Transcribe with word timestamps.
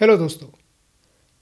Hello 0.00 0.16
दोस्तों, 0.16 0.48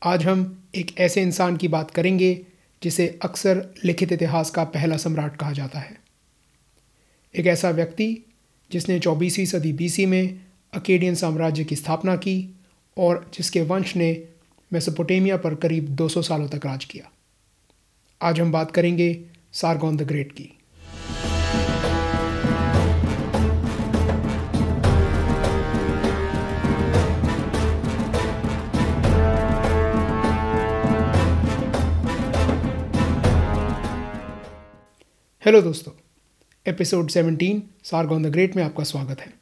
आज 0.03 0.25
हम 0.25 0.69
एक 0.75 0.99
ऐसे 0.99 1.23
इंसान 1.23 1.57
की 1.57 1.69
बात 1.69 1.91
करेंगे 1.91 2.47
जिसे 2.83 3.19
अक्सर 3.23 3.75
लिखित 3.85 4.13
इतिहास 4.13 4.51
का 4.51 4.65
पहला 4.65 4.97
सम्राट 4.97 5.37
कहा 5.37 5.53
जाता 5.53 5.79
है। 5.79 6.01
एक 7.35 7.47
ऐसा 7.47 7.71
व्यक्ति 7.71 8.27
जिसने 8.73 8.99
चौबीसवीं 8.99 9.47
सदी 9.47 9.73
बीसी 9.73 10.07
में 10.07 10.41
अकेडियन 10.73 11.15
साम्राज्य 11.15 11.65
की 11.65 11.77
स्थापना 11.77 12.17
की 12.17 12.61
और 12.99 13.31
जिसके 13.35 13.63
वंश 13.63 13.97
ने 13.97 14.29
मेसोपोटेमिया 14.73 15.37
पर 15.37 15.55
करीब 15.55 15.89
200 15.89 16.23
सालों 16.23 16.49
तक 16.49 16.67
राज 16.67 16.85
किया। 16.85 17.13
आज 18.23 18.41
हम 18.41 18.53
बात 18.53 18.71
करेंगे 18.71 19.25
सारगोन 19.53 19.97
द 19.97 20.03
ग्रेट 20.03 20.33
की। 20.33 20.59
हेलो 35.45 35.63
दोस्तों, 35.63 35.93
एपिसोड 36.67 37.11
17 37.11 37.63
सारगोन 37.85 38.23
द 38.23 38.27
ग्रेट 38.27 38.57
में 38.57 38.63
आपका 38.65 38.85
स्वागत 38.85 39.21
है। 39.21 39.33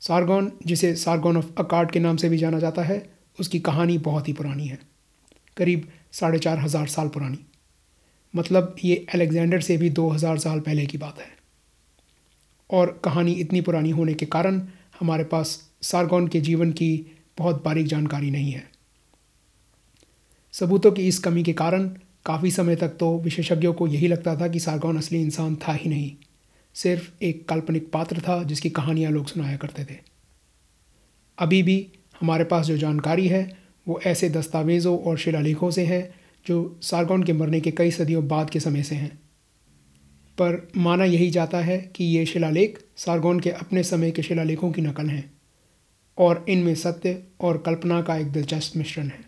सारगोन 0.00 0.52
जिसे 0.66 0.96
सारगोन 0.96 1.36
ऑफ़ 1.36 1.46
अकार्ड 1.58 1.90
के 1.90 2.00
नाम 2.00 2.16
से 2.16 2.28
भी 2.28 2.38
जाना 2.38 2.58
जाता 2.58 2.82
है, 2.82 3.10
उसकी 3.40 3.60
कहानी 3.60 3.98
बहुत 3.98 4.28
ही 4.28 4.32
पुरानी 4.32 4.66
है। 4.66 4.78
करीब 5.56 5.88
साढ़े 6.12 6.38
चार 6.38 6.58
हज़ार 6.58 6.86
साल 6.86 7.08
पुरानी। 7.08 7.38
मतलब 8.36 8.76
ये 8.84 9.06
अलेक्जेंडर 9.14 9.60
से 9.60 9.76
भी 9.76 9.90
दो 9.90 10.08
हज़ार 10.08 10.38
साल 10.38 10.60
पहले 10.60 10.86
की 10.86 10.98
बात 10.98 11.18
है। 11.18 11.30
और 12.70 13.00
कहानी 13.04 13.32
इतनी 13.32 13.60
पुरानी 13.60 13.90
होने 13.90 14.14
के 14.14 14.26
कारण 14.26 14.62
हमारे 15.00 15.24
पास 15.24 15.70
सारगोन 15.82 16.28
के 16.28 16.40
जीवन 16.40 16.72
की 16.72 17.06
बहुत 17.38 17.64
बारीक 17.64 17.86
जानकारी 17.86 18.30
नहीं 18.30 18.52
है। 18.52 18.70
सबूतों 20.52 20.92
की 20.92 21.08
इस 21.08 21.18
कमी 21.18 21.42
के 21.42 21.52
कारण 21.52 21.90
काफ़ी 22.26 22.50
समय 22.50 22.76
तक 22.76 22.88
तो 22.88 23.18
विशेषज्ञों 23.18 23.72
को 23.72 23.86
यही 23.86 24.08
लगता 24.08 24.36
था 24.36 24.48
कि 24.48 24.60
सारगौन 24.60 24.98
असली 24.98 25.20
इंसान 25.20 25.56
था 25.56 25.72
ही 25.72 25.90
नहीं। 25.90 26.12
सिर्फ़ 26.74 27.10
एक 27.22 27.48
काल्पनिक 27.48 27.92
पात्र 27.92 28.20
था 28.20 28.42
जिसकी 28.42 28.70
कहानियाँ 28.70 29.12
लोग 29.12 29.26
सुनाया 29.26 29.56
करते 29.56 29.84
थे। 29.84 29.98
अभी 31.38 31.62
भी 31.62 31.92
हमारे 32.20 32.44
पास 32.44 32.66
जो 32.66 32.76
जानकारी 32.76 33.28
है, 33.28 33.58
वो 33.88 34.00
ऐसे 34.06 34.30
दस्तावेज़ों 34.30 34.98
और 34.98 35.18
शिलालेखों 35.18 35.70
से 35.70 35.84
है, 35.84 36.14
जो 36.46 36.78
सारगौन 36.82 37.22
के 37.22 37.32
मरने 37.32 37.60
के 37.60 37.70
कई 37.70 37.90
सदियों 37.90 38.28
बाद 38.28 38.50
के 38.50 38.60
समय 38.60 38.82
से 38.82 38.94
हैं। 38.94 39.18
पर 40.38 40.68
माना 40.76 41.04
यही 41.04 41.30
जाता 41.30 41.58
है 41.58 41.78
कि 41.78 42.04
ये 42.04 42.26
शिलालेख 42.26 42.78
सारगौन 42.96 43.40
के 43.40 43.50
अपने 43.50 43.82
समय 43.82 44.10
के 44.10 44.22
शिलालेखों 44.22 44.72
की 44.72 44.82
नकल 44.82 45.06
हैं, 45.06 45.32
और 46.18 46.46
इनमें 46.48 46.74
सत्य 46.74 47.22
और 47.40 47.58
कल्पना 47.58 48.02
का 48.02 48.16
एक 48.16 48.32
दिलचस्प 48.32 48.76
मिश्रण 48.76 49.06
है। 49.06 49.27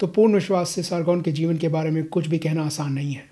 तो 0.00 0.06
पूर्ण 0.06 0.34
विश्वास 0.34 0.68
से 0.68 0.82
सारगौन 0.82 1.22
के 1.22 1.32
जीवन 1.32 1.56
के 1.56 1.68
बारे 1.68 1.90
में 1.90 2.04
कुछ 2.04 2.26
भी 2.26 2.38
कहना 2.38 2.64
आसान 2.64 2.92
नहीं 2.92 3.14
है। 3.14 3.30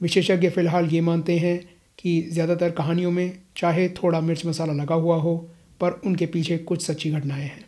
विशेषज्ञ 0.00 0.50
फ़िलहाल 0.50 0.86
ये 0.86 1.00
मानते 1.00 1.38
हैं 1.38 1.74
कि 1.98 2.22
ज़्यादातर 2.22 2.70
कहानियों 2.70 3.10
में 3.10 3.38
चाहे 3.56 3.88
थोड़ा 3.88 4.20
मिर्च 4.20 4.46
मसाला 4.46 4.72
लगा 4.72 4.94
हुआ 4.94 5.16
हो, 5.16 5.50
पर 5.80 5.90
उनके 5.92 6.26
पीछे 6.26 6.58
कुछ 6.58 6.86
सच्ची 6.86 7.10
घटनाएँ 7.10 7.42
हैं। 7.42 7.64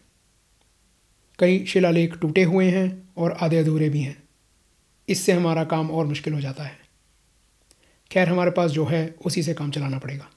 कई 1.39 1.65
शिलालेख 1.65 2.19
टूटे 2.19 2.43
हुए 2.43 2.71
हैं 2.71 3.09
और 3.17 3.33
आधे 3.33 3.57
अधूरे 3.57 3.89
भी 3.89 4.01
हैं। 4.01 4.23
इससे 5.09 5.33
हमारा 5.33 5.65
काम 5.65 5.91
और 5.91 6.07
मुश्किल 6.07 6.35
हो 6.35 6.41
जाता 6.41 6.65
है। 6.65 6.79
खैर, 8.11 8.29
हमारे 8.29 8.51
पास 8.51 8.71
जो 8.71 8.85
है, 8.85 9.15
उसी 9.27 9.43
से 9.43 9.55
काम 9.55 9.71
चलाना 9.71 9.99
पड़ेगा। 9.99 10.29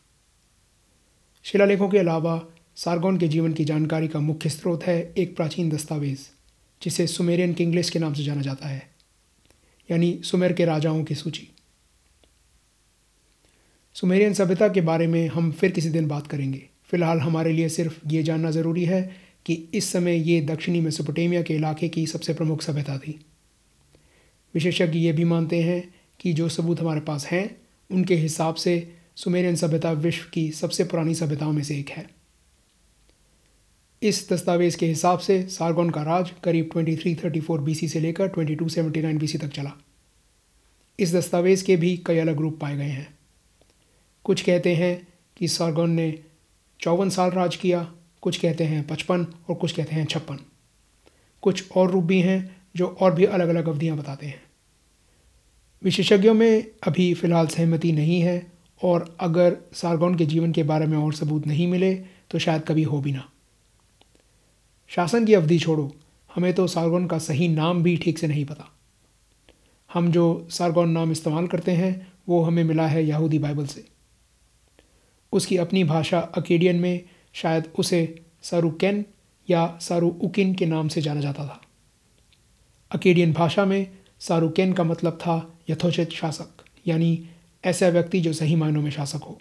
शिलालेखों 1.43 1.89
के 1.89 1.97
अलावा 1.97 2.47
सारगौन 2.75 3.17
के 3.17 3.27
जीवन 3.27 3.53
की 3.53 3.65
जानकारी 3.65 4.07
का 4.07 4.19
मुख्य 4.19 4.49
स्रोत 4.49 4.83
है 4.83 5.13
एक 5.17 5.35
प्राचीन 5.35 5.69
दस्तावेज़। 5.69 6.38
जिसे 6.81 7.07
सुमेरियन 7.07 7.53
किंग 7.53 7.75
लिस्ट 7.75 7.93
के 7.93 7.99
नाम 7.99 8.13
से 8.13 8.23
जाना 8.23 8.41
जाता 8.41 8.67
है, 8.67 8.89
यानी 9.91 10.19
सुमेर 10.23 10.53
के 10.53 10.65
राजाओं 10.65 11.03
की 11.03 11.15
सूची। 11.15 11.47
सुमेरियन 13.93 14.33
सभ्यता 14.33 14.67
के 14.67 14.81
बारे 14.81 15.07
में 15.07 15.27
हम 15.27 15.51
फिर 15.51 15.71
किसी 15.71 15.89
दिन 15.89 16.07
बात 16.07 16.27
करेंगे। 16.27 16.69
फ़िलहाल 16.85 17.19
हमारे 17.19 17.51
लिए 17.51 17.69
सिर्फ़ 17.69 17.99
ये 18.07 18.23
जानना 18.23 18.51
ज़रूरी 18.51 18.85
है 18.85 19.15
कि 19.45 19.53
इस 19.73 19.91
समय 19.91 20.31
ये 20.31 20.41
दक्षिणी 20.41 20.81
मेसोपोटेमिया 20.81 21.41
के 21.41 21.53
इलाके 21.53 21.89
की 21.89 22.07
सबसे 22.07 22.33
प्रमुख 22.33 22.61
सभ्यता 22.61 22.97
थी। 22.97 23.19
विशेषज्ञ 24.53 24.99
ये 24.99 25.11
भी 25.11 25.23
मानते 25.23 25.61
हैं 25.63 25.93
कि 26.19 26.33
जो 26.33 26.49
सबूत 26.49 26.79
हमारे 26.79 26.99
पास 26.99 27.25
हैं, 27.25 27.61
उनके 27.91 28.15
हिसाब 28.15 28.55
से 28.55 28.95
सुमेरियन 29.15 29.55
सभ्यता 29.55 29.91
विश्व 29.91 30.29
की 30.33 30.51
सबसे 30.51 30.83
पुरानी 30.83 31.15
सभ्यताओं 31.15 31.51
में 31.51 31.63
से 31.63 31.79
एक 31.79 31.89
है। 31.89 32.18
इस 34.03 34.29
दस्तावेज़ 34.31 34.77
के 34.77 34.85
हिसाब 34.85 35.19
से 35.19 35.43
सारगोन 35.43 35.89
का 35.89 36.03
राज 36.03 36.31
करीब 36.43 36.69
2334 36.73 37.59
बीसी 37.59 37.87
से 37.87 37.99
लेकर 37.99 38.27
2279 38.27 39.17
बीसी 39.17 39.37
तक 39.37 39.47
चला। 39.47 39.71
इस 40.99 41.15
दस्तावेज़ 41.15 41.65
के 41.65 41.75
भी 41.75 42.03
कई 42.05 42.17
अलग 42.17 42.37
रूप 42.37 42.59
पाए 42.59 42.77
गए 42.77 42.83
हैं। 42.83 43.17
कुछ 44.23 44.41
कहते 44.41 44.75
हैं 44.75 45.07
कि 45.37 45.47
सारगोन 45.47 45.89
ने 45.89 46.19
चौवन 46.79 47.09
साल 47.09 47.31
राज 47.31 47.55
किया, 47.55 47.91
कुछ 48.21 48.37
कहते 48.37 48.63
हैं 48.63 48.87
पचपन 48.87 49.27
और 49.49 49.55
कुछ 49.55 49.71
कहते 49.71 49.95
हैं 49.95 50.05
छप्पन। 50.05 50.39
कुछ 51.41 51.71
और 51.71 51.91
रूप 51.91 52.03
भी 52.03 52.21
हैं 52.21 52.61
जो 52.75 52.87
और 52.87 53.13
भी 53.15 53.25
अलग 53.25 53.47
अलग 53.47 53.67
अवधियाँ 53.67 53.97
बताते 53.97 54.25
हैं। 54.25 54.43
विशेषज्ञों 55.83 56.33
में 56.33 56.65
अभी 56.87 57.13
फ़िलहाल 57.13 57.47
सहमति 57.47 57.91
नहीं 57.91 58.21
है 58.21 58.51
और 58.83 59.17
अगर 59.19 59.57
सारगोन 59.73 60.15
के 60.15 60.25
जीवन 60.25 60.51
के 60.51 60.63
बारे 60.63 60.85
में 60.85 60.97
और 60.97 61.13
सबूत 61.13 61.47
नहीं 61.47 61.67
मिले 61.67 61.95
तो 62.29 62.39
शायद 62.39 62.61
कभी 62.61 62.83
हो 62.83 63.01
भी 63.01 63.11
ना। 63.11 63.29
शासन 64.89 65.25
की 65.25 65.33
अवधि 65.33 65.59
छोड़ो। 65.59 65.95
हमें 66.35 66.53
तो 66.53 66.67
सारगोन 66.67 67.07
का 67.07 67.17
सही 67.17 67.47
नाम 67.47 67.83
भी 67.83 67.97
ठीक 67.97 68.19
से 68.19 68.27
नहीं 68.27 68.45
पता। 68.45 68.71
हम 69.93 70.11
जो 70.11 70.47
सारगोन 70.51 70.89
नाम 70.89 71.11
इस्तेमाल 71.11 71.47
करते 71.47 71.71
हैं, 71.71 72.13
वो 72.29 72.43
हमें 72.43 72.63
मिला 72.63 72.87
है 72.87 73.05
यहूदी 73.05 73.39
बाइबल 73.39 73.65
से। 73.65 73.87
उसकी 75.31 75.57
अपनी 75.57 75.83
भाषा 75.83 76.19
अकेडियन 76.19 76.75
में 76.75 77.01
शायद 77.33 77.71
उसे 77.79 78.21
सारूकेन 78.41 79.05
या 79.49 79.77
सारू 79.81 80.09
उकिन 80.09 80.55
के 80.55 80.65
नाम 80.65 80.87
से 80.87 81.01
जाना 81.01 81.21
जाता 81.21 81.45
था। 81.45 81.61
अकेडियन 82.91 83.33
भाषा 83.33 83.65
में 83.65 83.91
सारूकेन 84.19 84.73
का 84.73 84.83
मतलब 84.83 85.13
था 85.13 85.59
यथोचित 85.69 86.09
शासक, 86.09 86.49
यानी 86.87 87.29
ऐसा 87.65 87.87
व्यक्ति 87.87 88.19
जो 88.19 88.33
सही 88.33 88.55
मायनों 88.55 88.81
में 88.81 88.91
शासक 88.91 89.23
हो। 89.23 89.39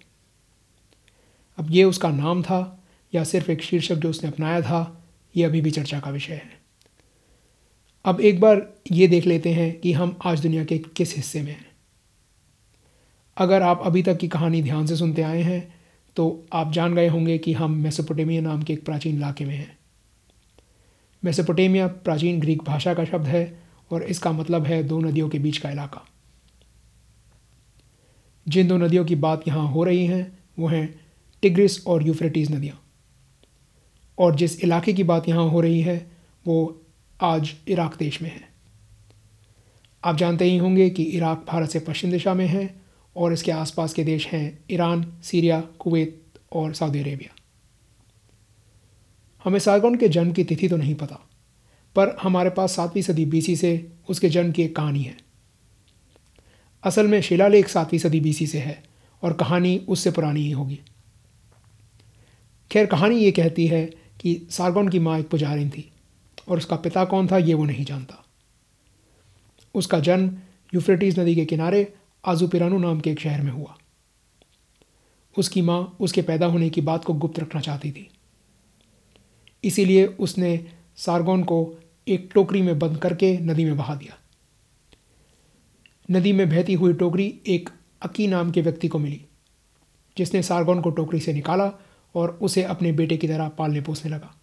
अब 1.59 1.67
ये 1.71 1.85
उसका 1.85 2.11
नाम 2.11 2.43
था 2.43 2.85
या 3.15 3.25
सिर्फ़ 3.25 3.51
एक 3.51 3.63
शीर्षक 3.63 3.95
जो 3.95 4.11
उसने 4.11 4.29
अपनाया 4.29 4.61
था 4.61 4.98
ये 5.35 5.45
अभी 5.45 5.61
भी 5.61 5.71
चर्चा 5.71 6.01
का 6.01 6.11
विषय 6.11 6.33
है। 6.33 6.51
अब 8.05 8.21
एक 8.21 8.41
बार 8.41 8.67
ये 8.93 9.07
देख 9.09 9.27
लेते 9.27 9.53
हैं 9.53 9.73
कि 9.81 9.93
हम 9.93 10.17
आज 10.25 10.41
दुनिया 10.41 10.65
के 10.65 10.79
किस 10.79 11.17
हिस्से 11.17 11.43
में 11.43 11.53
हैं। 11.53 11.67
अगर 13.37 13.63
आप 13.63 13.83
अभी 13.85 14.03
तक 14.03 14.19
की 14.19 14.29
कहानी 14.29 14.63
ध्यान 14.63 14.87
से 14.87 14.97
सुनते 14.97 15.23
आए 15.23 15.43
हैं 15.43 15.75
तो 16.17 16.47
आप 16.53 16.73
जान 16.73 16.95
गए 16.95 17.09
होंगे 17.09 17.39
कि 17.39 17.53
हम 17.53 17.73
मेसोपोटेमिया 17.73 18.41
नाम 18.41 18.63
के 18.63 18.73
एक 18.73 18.85
प्राचीन 18.85 19.17
इलाके 19.17 19.45
में 19.45 19.57
हैं। 19.57 19.77
मेसोपोटेमिया 21.23 21.87
प्राचीन 21.87 22.41
ग्रीक 22.41 22.63
भाषा 22.63 22.95
का 22.95 23.05
शब्द 23.05 23.27
है 23.27 23.63
और 23.91 24.03
इसका 24.03 24.33
मतलब 24.33 24.65
है 24.65 24.83
दो 24.83 25.01
नदियों 25.01 25.29
के 25.29 25.39
बीच 25.39 25.59
का 25.59 25.71
इलाका। 25.71 26.05
जिन 28.47 28.69
दो 28.69 28.77
नदियों 28.77 29.05
की 29.05 29.15
बात 29.15 29.49
यहाँ 29.49 29.69
हो 29.69 29.85
रही 29.85 30.07
हैं, 30.07 30.39
वो 30.59 30.69
हैं 30.69 31.01
टिग्रिस 31.43 31.87
और 31.87 32.07
यूफ्रेटीज़ 32.07 32.53
नदियाँ। 32.53 32.81
और 34.19 34.35
जिस 34.37 34.63
इलाके 34.65 34.93
की 34.93 35.03
बात 35.05 35.29
यहाँ 35.29 35.49
हो 35.49 35.61
रही 35.61 35.81
है, 35.81 36.11
वो 36.47 36.81
आज 37.21 37.55
इराक 37.69 37.97
देश 37.99 38.21
में 38.23 38.31
है। 38.31 38.47
आप 40.05 40.17
जानते 40.17 40.45
ही 40.45 40.57
होंगे 40.57 40.89
कि 40.91 41.03
इराक 41.03 41.45
भारत 41.49 41.71
से 41.71 41.79
पश्चिम 41.81 42.11
दिशा 42.11 42.35
में 42.35 42.47
है 42.47 42.75
और 43.17 43.33
इसके 43.33 43.51
आसपास 43.53 43.95
के 43.95 44.05
देश 44.05 44.27
हैं 44.27 44.59
ईरान, 44.71 45.05
सीरिया, 45.23 45.61
कुवैत 45.61 46.39
और 46.53 46.73
सऊदी 46.75 47.01
अरेबिया। 47.01 47.35
हमें 49.45 49.59
सारगौन 49.59 49.95
के 49.95 50.09
जन्म 50.09 50.33
की 50.33 50.45
तिथि 50.45 50.69
तो 50.69 50.77
नहीं 50.77 50.95
पता, 50.95 51.21
पर 51.97 52.17
हमारे 52.23 52.51
पास 52.51 52.77
सातवीं 52.77 53.03
सदी 53.03 53.25
बीसी 53.27 53.57
से 53.57 53.71
उसके 54.09 54.29
जन्म 54.29 54.53
की 54.53 54.63
एक 54.63 54.77
कहानी 54.77 55.03
है। 55.03 55.17
असल 56.85 57.07
में 57.07 57.21
शिलालेख 57.21 57.69
सातवीं 57.69 57.99
सदी 57.99 58.21
बीसी 58.21 58.47
से 58.47 58.59
है 58.59 58.83
और 59.23 59.33
कहानी 59.33 59.77
उससे 59.89 60.11
पुरानी 60.11 60.41
ही 60.41 60.51
होगी। 60.51 60.79
खैर, 62.71 62.87
कहानी 62.87 63.19
ये 63.19 63.31
कहती 63.33 63.67
है 63.67 63.91
कि 64.21 64.47
सारगौन 64.51 64.89
की 64.89 64.99
माँ 64.99 65.19
एक 65.19 65.29
पुजारिन 65.29 65.71
थी, 65.71 65.91
और 66.49 66.59
उसका 66.59 66.77
पिता 66.77 67.05
कौन 67.05 67.27
था 67.27 67.39
ये 67.39 67.55
वो 67.55 67.65
नहीं 67.65 67.85
जानता। 67.85 68.25
उसका 69.75 69.99
जन्म 70.01 70.37
यूफ्रेटीज़ 70.75 71.21
नदी 71.21 71.35
के 71.35 71.45
किनारे 71.45 71.93
आजुपिरानू 72.25 72.79
नाम 72.79 73.01
के 73.01 73.11
एक 73.11 73.21
शहर 73.21 73.43
में 73.43 73.53
हुआ। 73.53 73.77
उसकी 75.37 75.63
माँ 75.63 75.97
उसके 76.01 76.23
पैदा 76.23 76.47
होने 76.47 76.71
की 76.71 76.81
बात 76.81 77.05
को 77.05 77.15
गुप्त 77.15 77.39
रखना 77.41 77.61
चाहती 77.61 77.91
थी। 77.93 78.09
इसीलिए 79.65 80.07
उसने 80.07 80.51
सारगोन 80.97 81.43
को 81.45 81.59
एक 82.09 82.31
टोकरी 82.35 82.63
में 82.63 82.79
बंद 82.79 82.99
करके 82.99 83.37
नदी 83.39 83.65
में 83.65 83.77
बहा 83.77 83.95
दिया। 83.95 84.19
नदी 86.09 86.33
में 86.33 86.49
बहती 86.49 86.75
हुई 86.75 86.93
टोकरी 86.93 87.27
एक 87.47 87.69
अकी 88.03 88.27
नाम 88.27 88.51
के 88.51 88.63
व्यक्ति 88.63 88.89
को 88.89 88.99
मिली, 88.99 89.21
जिसने 90.17 90.43
सारगोन 90.43 90.81
को 90.81 90.91
टोकरी 90.91 91.21
से 91.21 91.33
निकाला 91.33 91.71
और 92.19 92.39
उसे 92.43 92.63
अपने 92.65 92.93
बेटे 92.93 93.17
की 93.17 93.29
तरह 93.29 93.49
पालने 93.49 93.81
पोसने 93.81 94.11
लगा। 94.11 94.35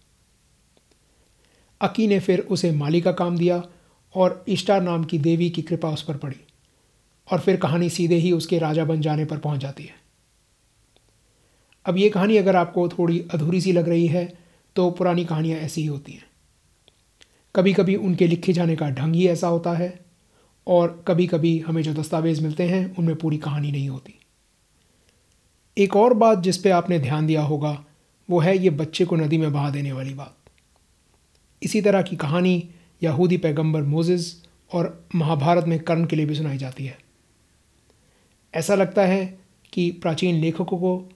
अकी 1.80 2.06
ने 2.06 2.18
फिर 2.20 2.40
उसे 2.40 2.70
माली 2.72 3.00
का 3.00 3.12
काम 3.12 3.36
दिया 3.38 3.62
और 4.14 4.44
इष्टा 4.48 4.78
नाम 4.80 5.04
की 5.04 5.18
देवी 5.18 5.50
की 5.50 5.62
कृपा 5.62 5.90
उस 5.90 6.02
पर 6.02 6.16
पड़ी 6.16 6.40
और 7.28 7.40
फिर 7.40 7.56
कहानी 7.56 7.90
सीधे 7.90 8.16
ही 8.16 8.32
उसके 8.32 8.58
राजा 8.58 8.84
बन 8.84 9.00
जाने 9.00 9.24
पर 9.24 9.38
पहुँच 9.38 9.60
जाती 9.60 9.84
है। 9.84 9.94
अब 11.86 11.96
ये 11.96 12.08
कहानी 12.10 12.36
अगर 12.36 12.56
आपको 12.56 12.88
थोड़ी 12.88 13.18
अधूरी 13.30 13.60
सी 13.60 13.72
लग 13.72 13.88
रही 13.88 14.06
है 14.06 14.26
तो 14.76 14.90
पुरानी 14.90 15.24
कहानियाँ 15.24 15.58
ऐसी 15.60 15.80
ही 15.80 15.86
होती 15.86 16.12
हैं। 16.12 16.24
कभी 17.54 17.72
कभी 17.72 17.94
उनके 17.96 18.26
लिखे 18.26 18.52
जाने 18.52 18.76
का 18.76 18.90
ढंग 18.90 19.14
ही 19.14 19.26
ऐसा 19.28 19.48
होता 19.48 19.72
है 19.72 19.88
और 20.66 21.04
कभी 21.08 21.26
कभी 21.26 21.58
हमें 21.58 21.82
जो 21.82 21.94
दस्तावेज़ 21.94 22.42
मिलते 22.42 22.64
हैं, 22.64 22.96
उनमें 22.96 23.16
पूरी 23.16 23.38
कहानी 23.38 23.72
नहीं 23.72 23.88
होती। 23.88 24.18
एक 25.78 25.96
और 25.96 26.14
बात 26.14 26.38
जिस 26.38 26.58
पे 26.58 26.70
आपने 26.70 26.98
ध्यान 26.98 27.26
दिया 27.26 27.42
होगा, 27.42 27.84
वो 28.30 28.40
है 28.40 28.58
ये 28.58 28.70
बच्चे 28.70 29.04
को 29.04 29.16
नदी 29.16 29.38
में 29.38 29.52
बहा 29.52 29.70
देने 29.70 29.92
वाली 29.92 30.14
बात। 30.14 30.36
इसी 31.62 31.82
तरह 31.82 32.02
की 32.02 32.16
कहानी 32.16 32.68
यहूदी 33.02 33.36
पैगंबर 33.36 33.82
मोज़ 33.82 34.34
और 34.72 35.08
महाभारत 35.14 35.64
में 35.64 35.78
कर्ण 35.78 36.06
के 36.06 36.16
लिए 36.16 36.26
भी 36.26 36.34
सुनाई 36.34 36.58
जाती 36.58 36.86
है। 36.86 36.98
ऐसा 38.54 38.74
लगता 38.74 39.02
है 39.02 39.38
कि 39.72 39.90
प्राचीन 39.90 40.34
लेखकों 40.34 40.78
को 40.78 41.08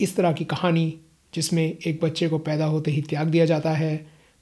इस 0.00 0.16
तरह 0.16 0.32
की 0.32 0.44
कहानी, 0.44 1.00
जिसमें 1.34 1.76
एक 1.86 2.04
बच्चे 2.04 2.28
को 2.28 2.38
पैदा 2.38 2.64
होते 2.64 2.90
ही 2.90 3.02
त्याग 3.02 3.26
दिया 3.26 3.44
जाता 3.44 3.70
है, 3.70 3.96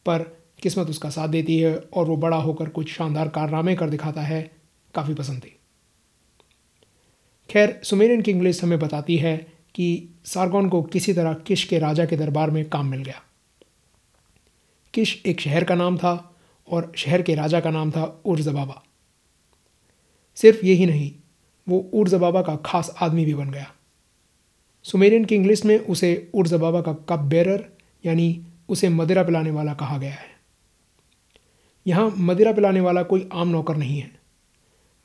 पर 0.07 0.19
किस्मत 0.63 0.91
उसका 0.91 1.11
साथ 1.11 1.29
देती 1.29 1.59
है 1.59 1.77
और 1.77 2.07
वो 2.07 2.17
बड़ा 2.17 2.37
होकर 2.37 2.69
कुछ 2.69 2.93
शानदार 2.93 3.29
कारनामे 3.29 3.75
कर 3.75 3.91
दिखाता 3.91 4.21
है, 4.21 4.51
काफ़ी 4.95 5.15
पसंद 5.15 5.39
थी। 5.39 5.57
खैर, 7.51 7.81
सुमेरियन 7.85 8.23
की 8.23 8.31
इंग्लिश 8.31 8.65
हमें 8.65 8.79
बताती 8.79 9.17
है 9.17 9.60
कि 9.75 10.09
सारगोन 10.25 10.69
को 10.69 10.83
किसी 10.83 11.13
तरह 11.13 11.35
किश 11.47 11.65
के 11.65 11.79
राजा 11.79 12.05
के 12.05 12.17
दरबार 12.17 12.51
में 12.51 12.65
काम 12.69 12.87
मिल 12.87 13.03
गया। 13.03 13.23
किश 14.95 15.23
एक 15.27 15.41
शहर 15.41 15.65
का 15.65 15.75
नाम 15.75 15.97
था 15.97 16.15
और 16.69 16.93
शहर 16.97 17.23
के 17.23 17.35
राजा 17.35 17.61
का 17.61 17.71
नाम 17.71 17.91
था 17.91 18.05
उर्जबाबा 18.25 18.83
सिर्फ़ 20.37 20.65
यही 20.67 20.87
नहीं, 20.87 21.13
वो 21.67 21.79
उर्जबाबा 21.95 22.43
का 22.43 22.57
खास 22.57 22.95
आदमी 23.01 23.25
भी 23.25 23.35
बन 23.35 23.51
गया। 23.51 23.71
सुमेरियन 24.85 25.25
की 25.25 25.35
इंग्लिश 25.35 25.65
में 25.65 25.79
उसे 25.79 26.31
उर्जबाबा 26.35 26.81
का 26.81 26.93
कप 27.09 27.25
बेरर 27.25 27.65
यानी 28.05 28.47
उसे 28.69 28.89
मदिरा 28.89 29.23
पिलाने 29.23 29.51
वाला 29.51 29.75
कहा 29.75 29.99
गया 29.99 30.13
है। 30.13 30.29
यहाँ 31.87 32.13
मदिरा 32.19 32.53
पिलाने 32.53 32.81
वाला 32.81 33.03
कोई 33.03 33.29
आम 33.33 33.49
नौकर 33.49 33.77
नहीं 33.77 33.99
है, 34.01 34.11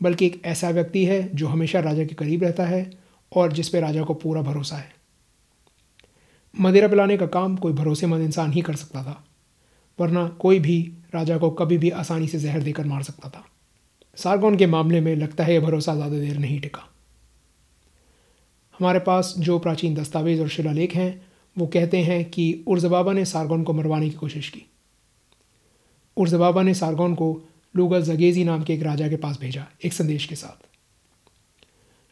बल्कि 0.02 0.26
एक 0.26 0.42
ऐसा 0.46 0.70
व्यक्ति 0.70 1.06
है 1.06 1.30
जो 1.36 1.48
हमेशा 1.48 1.80
राजा 1.80 2.06
के 2.06 2.16
करीब 2.16 2.44
रहता 2.44 2.66
है 2.66 2.84
और 3.32 3.54
जिस 3.54 3.70
पे 3.70 3.80
राजा 3.80 4.04
को 4.04 4.14
पूरा 4.14 4.42
भरोसा 4.42 4.76
है। 4.76 4.94
मदिरा 6.60 6.88
पिलाने 6.88 7.18
का 7.18 7.26
काम 7.26 7.58
कोई 7.58 7.74
भरोसेमंद 7.74 8.24
इंसान 8.24 8.52
ही 8.52 8.62
कर 8.62 8.76
सकता 8.76 9.04
था, 9.04 9.24
वरना 10.00 10.28
कोई 10.28 10.60
भी 10.60 10.94
राजा 11.16 11.38
को 11.38 11.50
कभी 11.50 11.78
भी 11.78 11.90
आसानी 11.90 12.28
से 12.28 12.40
जहर 12.40 12.62
देकर 12.62 12.86
मार 12.86 13.04
सकता 13.04 13.30
था। 13.30 13.46
सारगोन 14.16 14.58
के 14.58 14.66
मामले 14.66 15.02
में 15.02 15.16
लगता 15.16 15.44
है 15.44 15.54
यह 15.54 15.62
भरोसा 15.62 15.96
ज़्यादा 15.96 16.20
देर 16.20 16.38
नहीं 16.38 16.60
टिका। 16.60 16.90
हमारे 18.80 19.00
पास 19.00 19.34
जो 19.38 19.60
प्राचीन 19.60 19.96
दस्तावेज़ 19.96 20.42
और 20.42 20.48
शिलालेख 20.48 20.96
हैं, 20.96 21.26
वो 21.58 21.68
कहते 21.68 21.98
हैं 21.98 22.30
कि 22.30 22.64
उर्जबाबा 22.68 23.14
ने 23.14 23.26
सारगोन 23.26 23.64
को 23.64 23.74
मरवाने 23.74 24.10
की 24.10 24.16
कोशिश 24.16 24.50
की। 24.50 24.66
उर्जबाबा 26.18 26.62
ने 26.62 26.74
सारगोन 26.74 27.16
को 27.16 27.44
लूगल 27.76 28.02
जगेजी 28.02 28.44
नाम 28.44 28.64
के 28.64 28.74
एक 28.74 28.84
राजा 28.84 29.08
के 29.08 29.16
पास 29.16 29.40
भेजा, 29.40 29.66
एक 29.86 29.94
संदेश 29.94 30.26
के 30.26 30.36
साथ। 30.36 30.75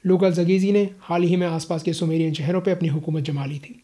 लूगल 0.06 0.32
जगेजी 0.32 0.72
ने 0.72 0.90
हाल 1.02 1.24
ही 1.24 1.36
में 1.36 1.48
आसपास 1.48 1.84
के 1.84 1.94
सुमेरियन 1.94 2.34
शहरों 2.34 2.62
पर 2.62 2.72
अपनी 2.72 2.90
हुकूमत 2.90 3.24
जमा 3.24 3.46
ली 3.46 3.60
थी। 3.60 3.84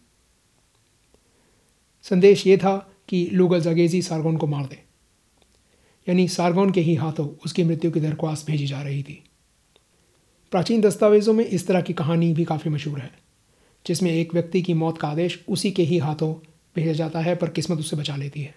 संदेश 2.04 2.48
ये 2.48 2.57
था 2.57 2.75
कि 3.10 3.30
लूगल 3.33 3.62
जगेजी 3.62 4.01
सारगोन 4.01 4.38
को 4.38 4.48
मार 4.48 4.66
दे। 4.66 4.83
यानी 6.07 6.27
सारगोन 6.27 6.71
के 6.71 6.81
ही 6.81 6.95
हाथों 6.95 7.27
उसकी 7.45 7.63
मृत्यु 7.63 7.92
की 7.92 8.00
दरख्वास्त 8.00 8.48
भेजी 8.48 8.68
जा 8.68 8.81
रही 8.81 9.04
थी। 9.04 9.24
प्राचीन 10.51 10.81
दस्तावेज़ों 10.81 11.33
में 11.33 11.45
इस 11.45 11.68
तरह 11.68 11.81
की 11.81 11.94
कहानी 11.94 12.33
भी 12.33 12.45
काफ़ी 12.45 12.71
मशहूर 12.71 13.00
है, 13.00 13.12
जिसमें 13.86 14.12
एक 14.12 14.33
व्यक्ति 14.33 14.62
की 14.62 14.74
मौत 14.74 14.98
का 14.98 15.07
आदेश 15.07 15.44
उसी 15.50 15.71
के 15.71 15.83
ही 15.83 15.98
हाथों 15.98 16.33
भेजा 16.75 16.94
जाता 16.94 17.19
है 17.19 17.36
पर 17.36 17.50
किस्मत 17.50 17.80
उसे 17.80 17.95
बचा 17.95 18.16
लेती 18.16 18.42
है। 18.42 18.56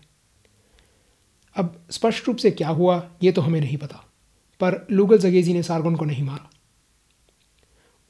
अब 1.56 1.85
स्पष्ट 1.91 2.29
रूप 2.29 2.37
से 2.37 2.50
क्या 2.50 2.69
हुआ, 2.69 3.11
ये 3.23 3.32
तो 3.32 3.43
हमें 3.43 3.61
नहीं 3.61 3.76
पता, 3.76 4.05
पर 4.61 4.87
लूगल 4.91 5.19
जगेजी 5.19 5.55
ने 5.55 5.62
सारगोन 5.62 5.97
को 5.97 6.05
नहीं 6.05 6.25
मारा। 6.25 6.50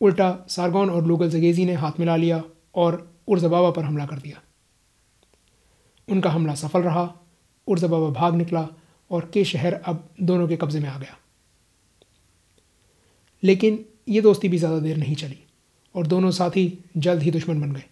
उल्टा 0.02 0.28
सारगोन 0.48 0.90
और 0.90 1.06
लूगल 1.06 1.30
जगेजी 1.30 1.64
ने 1.64 1.74
हाथ 1.74 2.00
मिला 2.00 2.16
लिया 2.16 2.42
और 2.74 2.96
उर्जबाबा 3.28 3.70
पर 3.70 3.84
हमला 3.84 4.06
कर 4.06 4.18
दिया। 4.18 4.40
उनका 6.08 6.30
हमला 6.30 6.54
सफल 6.54 6.82
रहा 6.82 7.04
उर्जबाबा 7.68 8.08
भाग 8.10 8.34
निकला 8.34 8.66
और 9.10 9.30
के 9.34 9.44
शहर 9.44 9.74
अब 9.74 10.08
दोनों 10.22 10.48
के 10.48 10.56
कब्ज़े 10.56 10.80
में 10.80 10.88
आ 10.88 10.98
गया। 10.98 11.16
लेकिन 13.42 13.84
ये 14.08 14.20
दोस्ती 14.20 14.48
भी 14.48 14.58
ज़्यादा 14.58 14.78
देर 14.78 14.96
नहीं 14.96 15.14
चली 15.14 15.38
और 15.94 16.06
दोनों 16.06 16.30
साथी 16.30 16.66
जल्द 16.96 17.22
ही 17.22 17.30
दुश्मन 17.30 17.60
बन 17.60 17.72
गए। 17.72 17.84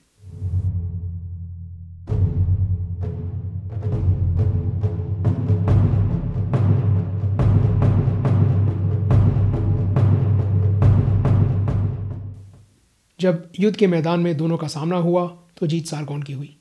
जब 13.20 13.52
युद्ध 13.60 13.76
के 13.76 13.86
मैदान 13.86 14.20
में 14.20 14.36
दोनों 14.36 14.56
का 14.56 14.66
सामना 14.66 14.96
हुआ 14.96 15.26
तो 15.56 15.66
जीत 15.66 15.86
सारगौन 15.86 16.22
की 16.22 16.32
हुई। 16.32 16.56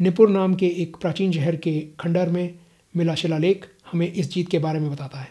निपुर 0.00 0.28
नाम 0.28 0.54
के 0.54 0.66
एक 0.66 0.96
प्राचीन 0.96 1.32
शहर 1.32 1.56
के 1.56 1.80
खंडर 2.00 2.28
में 2.28 2.58
मिला 2.96 3.14
शिलालेख 3.14 3.66
हमें 3.92 4.12
इस 4.12 4.30
जीत 4.32 4.48
के 4.48 4.58
बारे 4.58 4.80
में 4.80 4.90
बताता 4.90 5.18
है। 5.18 5.30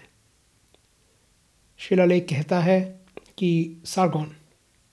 शिलालेख 1.78 2.28
कहता 2.30 2.60
है 2.60 3.02
कि 3.38 3.82
सारगौन, 3.86 4.32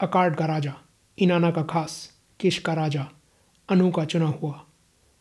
अकार्ड 0.01 0.37
का 0.37 0.47
राजा, 0.47 0.75
इनाना 1.19 1.51
का 1.51 1.63
खास, 1.63 2.11
किश 2.41 2.59
का 2.59 2.75
राजा, 2.75 3.09
अनु 3.69 3.91
का 3.91 4.05
चुना 4.05 4.27
हुआ, 4.27 4.65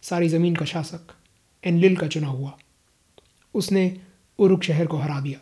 सारी 0.01 0.29
ज़मीन 0.29 0.55
का 0.55 0.65
शासक, 0.65 1.13
एनलिल 1.63 1.95
का 1.95 2.07
चुना 2.07 2.27
हुआ। 2.27 2.57
उसने 3.53 4.01
उरुक 4.39 4.63
शहर 4.63 4.85
को 4.85 4.97
हरा 4.97 5.19
दिया 5.21 5.39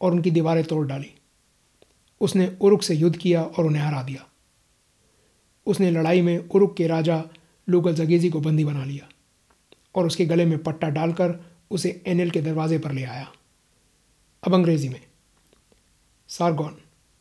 और 0.00 0.12
उनकी 0.12 0.30
दीवारें 0.30 0.64
तोड़ 0.64 0.86
डाली। 0.86 1.14
उसने 2.20 2.46
उरुक 2.60 2.82
से 2.82 2.94
युद्ध 2.94 3.16
किया 3.16 3.42
और 3.42 3.66
उन्हें 3.66 3.82
हरा 3.82 4.02
दिया। 4.02 4.26
उसने 5.66 5.90
लड़ाई 5.90 6.20
में 6.22 6.38
उरुक 6.38 6.76
के 6.76 6.86
राजा 6.86 7.22
लूगल 7.68 7.94
जगेजी 7.94 8.30
को 8.30 8.40
बंदी 8.40 8.64
बना 8.64 8.84
लिया 8.84 9.08
और 9.94 10.06
उसके 10.06 10.26
गले 10.26 10.44
में 10.44 10.62
पट्टा 10.62 10.88
डालकर 10.88 11.38
उसे 11.70 11.90
एनएल 12.06 12.30
के 12.30 12.40
दरवाजे 12.40 12.78
पर 12.78 12.92
ले 12.92 13.02
आया। 13.04 13.26
अब 14.42 14.54
अंग्रेज़ी 14.54 14.88
में, 14.88 15.00
Sargon, 16.28 16.76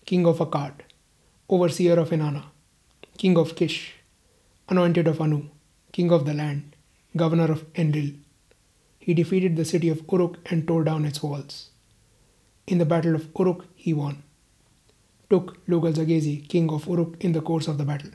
king 0.08 0.28
of 0.28 0.44
Akkad 0.46 0.82
overseer 1.70 2.00
of 2.00 2.14
Inanna, 2.14 2.52
king 3.20 3.38
of 3.38 3.54
Kish, 3.54 3.80
anointed 4.70 5.08
of 5.08 5.24
Anu, 5.24 5.40
king 5.94 6.12
of 6.12 6.24
the 6.24 6.30
land, 6.30 6.62
governor 7.16 7.52
of 7.52 7.64
Enlil. 7.80 8.12
He 9.08 9.14
defeated 9.14 9.60
the 9.60 9.64
city 9.64 9.90
of 9.90 10.00
Uruk 10.14 10.38
and 10.54 10.66
tore 10.68 10.84
down 10.84 11.06
its 11.06 11.24
walls 11.24 11.70
in 12.68 12.80
the 12.80 12.88
battle 12.88 13.16
of 13.16 13.28
Uruk 13.40 13.66
he 13.80 13.94
won 13.94 14.16
Took 15.32 15.68
Lugal 15.68 15.94
Zagezi, 15.94 16.50
king 16.50 16.70
of 16.70 16.88
Uruk, 16.88 17.24
in 17.24 17.34
the 17.34 17.42
course 17.42 17.68
of 17.68 17.78
the 17.78 17.86
battle, 17.86 18.12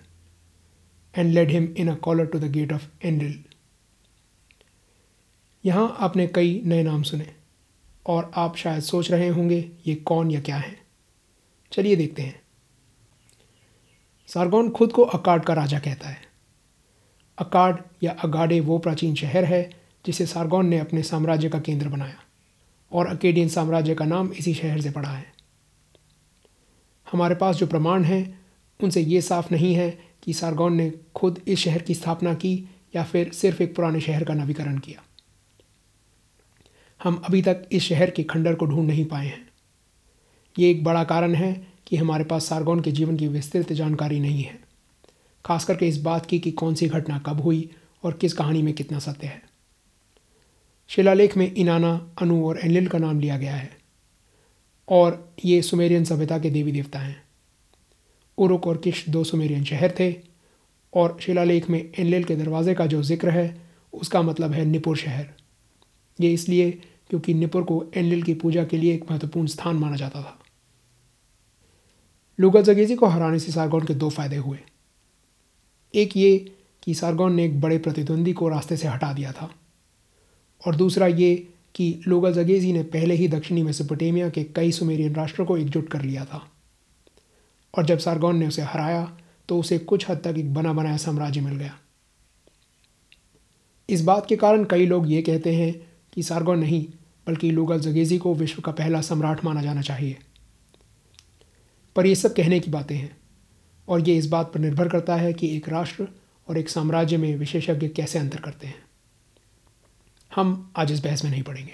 and 1.14 1.34
led 1.34 1.50
him 1.50 1.74
in 1.76 1.88
a 1.88 1.96
collar 1.96 2.26
to 2.26 2.38
the 2.38 2.48
gate 2.48 2.72
of 2.72 2.82
Enlil. 3.04 3.34
यहाँ 5.64 5.96
आपने 5.98 6.26
कई 6.26 6.62
नए 6.64 6.82
नाम 6.82 7.02
सुने 7.02 7.34
और 8.06 8.30
आप 8.36 8.56
शायद 8.56 8.82
सोच 8.82 9.10
रहे 9.10 9.28
होंगे 9.28 9.70
ये 9.86 9.94
कौन 9.94 10.30
या 10.30 10.40
क्या 10.40 10.56
है? 10.56 10.78
चलिए 11.72 11.96
देखते 11.96 12.22
हैं। 12.22 12.42
सारगोन 14.26 14.70
खुद 14.70 14.92
को 14.92 15.02
अकाड 15.02 15.44
का 15.44 15.54
राजा 15.54 15.78
कहता 15.78 16.08
है। 16.08 16.22
अकाड 17.38 17.82
या 18.02 18.12
अगाडे 18.12 18.60
वो 18.60 18.78
प्राचीन 18.78 19.14
शहर 19.14 19.44
है 19.44 19.70
जिसे 20.06 20.26
सारगोन 20.26 20.66
ने 20.66 20.78
अपने 20.78 21.02
साम्राज्य 21.02 21.48
का 21.48 21.60
केंद्र 21.60 21.88
बनाया 21.88 22.18
और 22.92 23.06
अकेडियन 23.06 23.48
साम्राज्य 23.48 23.94
का 23.94 24.04
नाम 24.04 24.32
इसी 24.32 24.54
शहर 24.54 24.80
से 24.80 24.90
पड़ा 24.90 25.08
है। 25.08 25.41
हमारे 27.12 27.34
पास 27.34 27.56
जो 27.56 27.66
प्रमाण 27.66 28.04
हैं, 28.04 28.40
उनसे 28.82 29.00
ये 29.00 29.20
साफ़ 29.20 29.54
नहीं 29.54 29.74
है 29.74 29.98
कि 30.22 30.32
सारगोन 30.32 30.76
ने 30.76 30.92
खुद 31.14 31.40
इस 31.48 31.58
शहर 31.58 31.82
की 31.82 31.94
स्थापना 31.94 32.34
की 32.34 32.68
या 32.96 33.04
फिर 33.04 33.32
सिर्फ़ 33.32 33.62
एक 33.62 33.76
पुराने 33.76 34.00
शहर 34.00 34.24
का 34.24 34.34
नवीकरण 34.34 34.78
किया। 34.78 35.02
हम 37.02 37.22
अभी 37.24 37.42
तक 37.42 37.68
इस 37.72 37.82
शहर 37.82 38.10
के 38.10 38.22
खंडर 38.22 38.54
को 38.54 38.66
ढूंढ 38.66 38.88
नहीं 38.88 39.04
पाए 39.04 39.26
हैं। 39.26 39.48
ये 40.58 40.70
एक 40.70 40.84
बड़ा 40.84 41.04
कारण 41.04 41.34
है 41.34 41.66
कि 41.86 41.96
हमारे 41.96 42.24
पास 42.24 42.44
सारगोन 42.44 42.80
के 42.80 42.92
जीवन 42.92 43.16
की 43.16 43.28
विस्तृत 43.28 43.72
जानकारी 43.72 44.20
नहीं 44.20 44.42
है 44.42 44.60
खास 45.44 45.64
करके 45.64 45.88
इस 45.88 46.02
बात 46.02 46.26
की 46.26 46.38
कि 46.38 46.50
कौन 46.50 46.74
सी 46.74 46.88
घटना 46.88 47.18
कब 47.18 47.40
हुई 47.40 47.70
और 48.02 48.12
किस 48.12 48.32
कहानी 48.32 48.62
में 48.62 48.74
कितना 48.74 48.98
सत्य 48.98 49.26
है। 49.26 49.42
शिलालेख 50.88 51.36
में 51.36 51.54
इनाना, 51.54 52.10
अनु 52.22 52.46
और 52.46 52.58
एनलिल 52.58 52.86
का 52.86 52.98
नाम 52.98 53.20
लिया 53.20 53.36
गया 53.36 53.54
है। 53.56 53.81
और 54.88 55.34
ये 55.44 55.60
सुमेरियन 55.62 56.04
सभ्यता 56.04 56.38
के 56.38 56.50
देवी 56.50 56.72
देवता 56.72 56.98
हैं। 56.98 57.22
उरुक 58.38 58.66
और 58.66 58.76
किश 58.76 59.04
दो 59.08 59.24
सुमेरियन 59.24 59.64
शहर 59.64 59.94
थे 60.00 60.14
और 60.92 61.16
शिलालेख 61.20 61.68
में 61.70 61.78
एनलिल 61.80 62.24
के 62.24 62.36
दरवाजे 62.36 62.74
का 62.74 62.86
जो 62.86 63.02
ज़िक्र 63.02 63.30
है, 63.30 63.60
उसका 63.92 64.22
मतलब 64.22 64.52
है 64.52 64.64
निपुर 64.64 64.96
शहर। 64.96 65.28
ये 66.18 66.32
इसलिए 66.32 66.70
क्योंकि 67.10 67.34
निपुर 67.34 67.62
को 67.62 67.84
एनलिल 67.96 68.22
की 68.22 68.34
पूजा 68.34 68.64
के 68.64 68.76
लिए 68.76 68.94
एक 68.94 69.10
महत्वपूर्ण 69.10 69.46
स्थान 69.46 69.76
माना 69.76 69.96
जाता 69.96 70.22
था। 70.22 70.38
लुगा 72.38 72.60
जगेजी 72.60 72.94
को 72.96 73.06
हराने 73.06 73.38
से 73.38 73.52
सारगौन 73.52 73.84
के 73.86 73.94
दो 73.94 74.08
फ़ायदे 74.10 74.36
हुए। 74.36 74.58
एक 75.94 76.16
ये 76.16 76.36
कि 76.82 76.94
सारगौन 76.94 77.34
ने 77.34 77.44
एक 77.44 77.60
बड़े 77.60 77.78
प्रतिद्वंदी 77.78 78.32
को 78.32 78.48
रास्ते 78.48 78.76
से 78.76 78.88
हटा 78.88 79.12
दिया 79.12 79.32
था 79.32 79.50
और 80.62 80.76
दूसरा 80.76 81.06
ये 81.06 81.51
कि 81.74 82.00
लोगा 82.08 82.30
जगेजी 82.30 82.72
ने 82.72 82.82
पहले 82.82 83.14
ही 83.14 83.28
दक्षिणी 83.28 83.62
मेसोपोटेमिया 83.62 84.28
के 84.30 84.44
कई 84.44 84.72
सुमेरियन 84.72 85.14
राष्ट्रों 85.14 85.46
को 85.46 85.56
एकजुट 85.58 85.88
कर 85.88 86.02
लिया 86.02 86.24
था। 86.24 86.48
और 87.74 87.86
जब 87.86 87.98
सारगौन 87.98 88.36
ने 88.36 88.46
उसे 88.46 88.62
हराया 88.62 89.18
तो 89.48 89.58
उसे 89.60 89.78
कुछ 89.78 90.10
हद 90.10 90.18
तक 90.18 90.34
एक 90.38 90.54
बना 90.54 90.72
बनाया 90.72 90.96
साम्राज्य 90.96 91.40
मिल 91.40 91.56
गया। 91.56 91.78
इस 93.88 94.02
बात 94.04 94.26
के 94.26 94.36
कारण 94.36 94.64
कई 94.64 94.86
लोग 94.86 95.10
ये 95.12 95.22
कहते 95.22 95.54
हैं 95.54 95.92
कि 96.12 96.22
सारगौन 96.22 96.58
नहीं, 96.58 96.86
बल्कि 97.26 97.50
लोगा 97.50 97.78
जगेजी 97.78 98.18
को 98.18 98.34
विश्व 98.34 98.62
का 98.62 98.72
पहला 98.72 99.00
सम्राट 99.00 99.44
माना 99.44 99.62
जाना 99.62 99.82
चाहिए। 99.82 100.16
पर 101.96 102.06
ये 102.06 102.14
सब 102.14 102.34
कहने 102.34 102.60
की 102.60 102.70
बातें 102.70 102.96
हैं, 102.96 103.16
और 103.88 104.08
ये 104.08 104.16
इस 104.16 104.26
बात 104.26 104.52
पर 104.52 104.60
निर्भर 104.60 104.88
करता 104.88 105.16
है 105.16 105.32
कि 105.32 105.56
एक 105.56 105.68
राष्ट्र 105.68 106.08
और 106.48 106.58
एक 106.58 106.68
साम्राज्य 106.68 107.16
में 107.16 107.36
विशेषज्ञ 107.36 107.88
कैसे 107.88 108.18
अंतर 108.18 108.40
करते 108.40 108.66
हैं। 108.66 108.82
हम 110.36 110.72
आज 110.76 110.92
इस 110.92 111.04
बहस 111.04 111.24
में 111.24 111.30
नहीं 111.30 111.42
पढ़ेंगे 111.42 111.72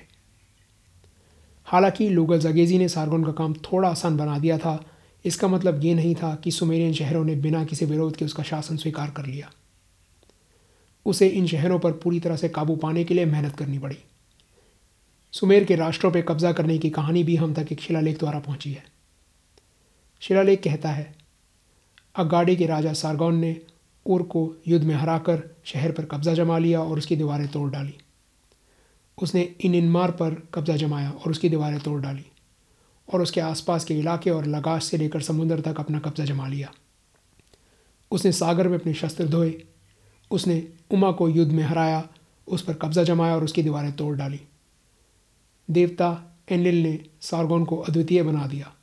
हालाँकि 1.65 2.09
लूगल 2.09 2.39
जगेजी 2.39 2.79
ने 2.79 2.89
सारगोन 2.89 3.25
का 3.25 3.33
काम 3.33 3.55
थोड़ा 3.55 3.89
आसान 3.89 4.17
बना 4.17 4.39
दिया 4.39 4.59
था। 4.59 4.85
इसका 5.25 5.49
मतलब 5.49 5.85
ये 5.85 5.95
नहीं 5.95 6.15
था 6.15 6.35
कि 6.35 6.51
सुमेरियन 6.51 6.93
शहरों 6.93 7.25
ने 7.25 7.35
बिना 7.35 7.65
किसी 7.65 7.85
विरोध 7.85 8.17
के 8.17 8.25
उसका 8.25 8.43
शासन 8.43 8.77
स्वीकार 8.77 9.11
कर 9.11 9.27
लिया। 9.27 9.51
उसे 11.07 11.29
इन 11.29 11.47
शहरों 11.47 11.79
पर 11.79 11.93
पूरी 11.93 12.21
तरह 12.21 12.37
से 12.37 12.49
काबू 12.49 12.77
पाने 12.77 13.05
के 13.05 13.15
लिए 13.15 13.25
मेहनत 13.25 13.57
करनी 13.57 13.79
पड़ी। 13.79 13.99
सुमेर 15.33 15.65
के 15.65 15.77
राष्ट्रों 15.77 16.11
पर 16.11 16.21
कब्जा 16.21 16.53
करने 16.53 16.79
की 16.79 16.91
कहानी 16.91 17.25
भी 17.25 17.37
हम 17.37 17.55
तक 17.55 17.73
एक 17.73 17.81
शिलालेख 17.81 18.19
द्वारा 18.19 18.39
पहुँची 18.39 18.73
है। 18.73 18.85
शिलालेख 20.21 20.63
कहता 20.63 20.89
है, 20.89 21.15
अगाड़ी 22.17 22.57
के 22.57 22.67
राजा 22.67 22.93
सारगौन 22.93 23.37
ने 23.37 23.61
उर 24.07 24.23
को 24.23 24.55
युद्ध 24.69 24.85
में 24.85 24.95
हराकर 24.95 25.43
शहर 25.65 25.93
पर 25.93 26.05
कब्जा 26.05 26.35
जमा 26.35 26.59
लिया 26.59 26.81
और 26.81 26.99
उसकी 26.99 27.17
दीवारें 27.17 27.49
तोड़ 27.49 27.71
डाली। 27.71 27.95
उसने 29.23 29.43
इन 29.61 29.75
इनमार 29.75 30.11
पर 30.11 30.35
कब्जा 30.55 30.77
जमाया 30.77 31.11
और 31.11 31.31
उसकी 31.31 31.49
दीवारें 31.49 31.81
तोड़ 31.81 32.01
डाली 32.03 32.27
और 33.15 33.23
उसके 33.23 33.41
आसपास 33.41 33.85
के 33.85 33.95
इलाके 33.95 34.31
और 34.31 34.47
लगाश 34.47 34.85
से 34.85 34.97
लेकर 34.97 35.21
समुद्र 35.21 35.61
तक 35.61 35.81
अपना 35.81 35.99
कब्जा 35.99 36.25
जमा 36.25 36.49
लिया। 36.49 36.73
उसने 38.11 38.33
सागर 38.33 38.69
में 38.69 38.79
अपने 38.79 38.95
शस्त्र 38.95 39.29
धोए, 39.29 39.65
उसने 40.31 40.69
उमा 40.91 41.13
को 41.13 41.29
युद्ध 41.29 41.53
में 41.53 41.65
हराया, 41.65 42.09
उस 42.49 42.63
पर 42.63 42.75
कब्जा 42.75 43.03
जमाया 43.03 43.35
और 43.37 43.45
उसकी 43.45 43.63
दीवारें 43.63 43.93
तोड़ 43.93 44.17
डाली। 44.17 44.41
देवता 45.71 46.39
एनलिल 46.51 46.83
ने 46.83 47.05
सारगोन 47.21 47.65
को 47.65 47.77
अद्वितीय 47.77 48.23
बना 48.23 48.47
दिया। 48.47 48.75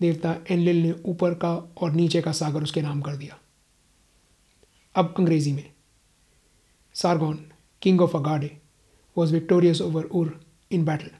देवता 0.00 0.36
एनलिल 0.50 0.82
ने 0.82 0.94
ऊपर 1.04 1.34
का 1.34 1.54
और 1.54 1.92
नीचे 1.92 2.22
का 2.22 2.32
सागर 2.32 2.62
उसके 2.62 2.82
नाम 2.82 3.00
कर 3.00 3.16
दिया। 3.16 3.38
अब 4.94 5.14
अंग्रेज़ी 5.18 5.52
में, 5.52 5.72
Sargon 6.94 7.46
king 7.82 8.00
of 8.00 8.16
Agade 8.16 8.58
was 9.16 9.30
victorious 9.30 9.80
over 9.80 10.06
Ur 10.14 10.34
in 10.70 10.84
battle, 10.84 11.10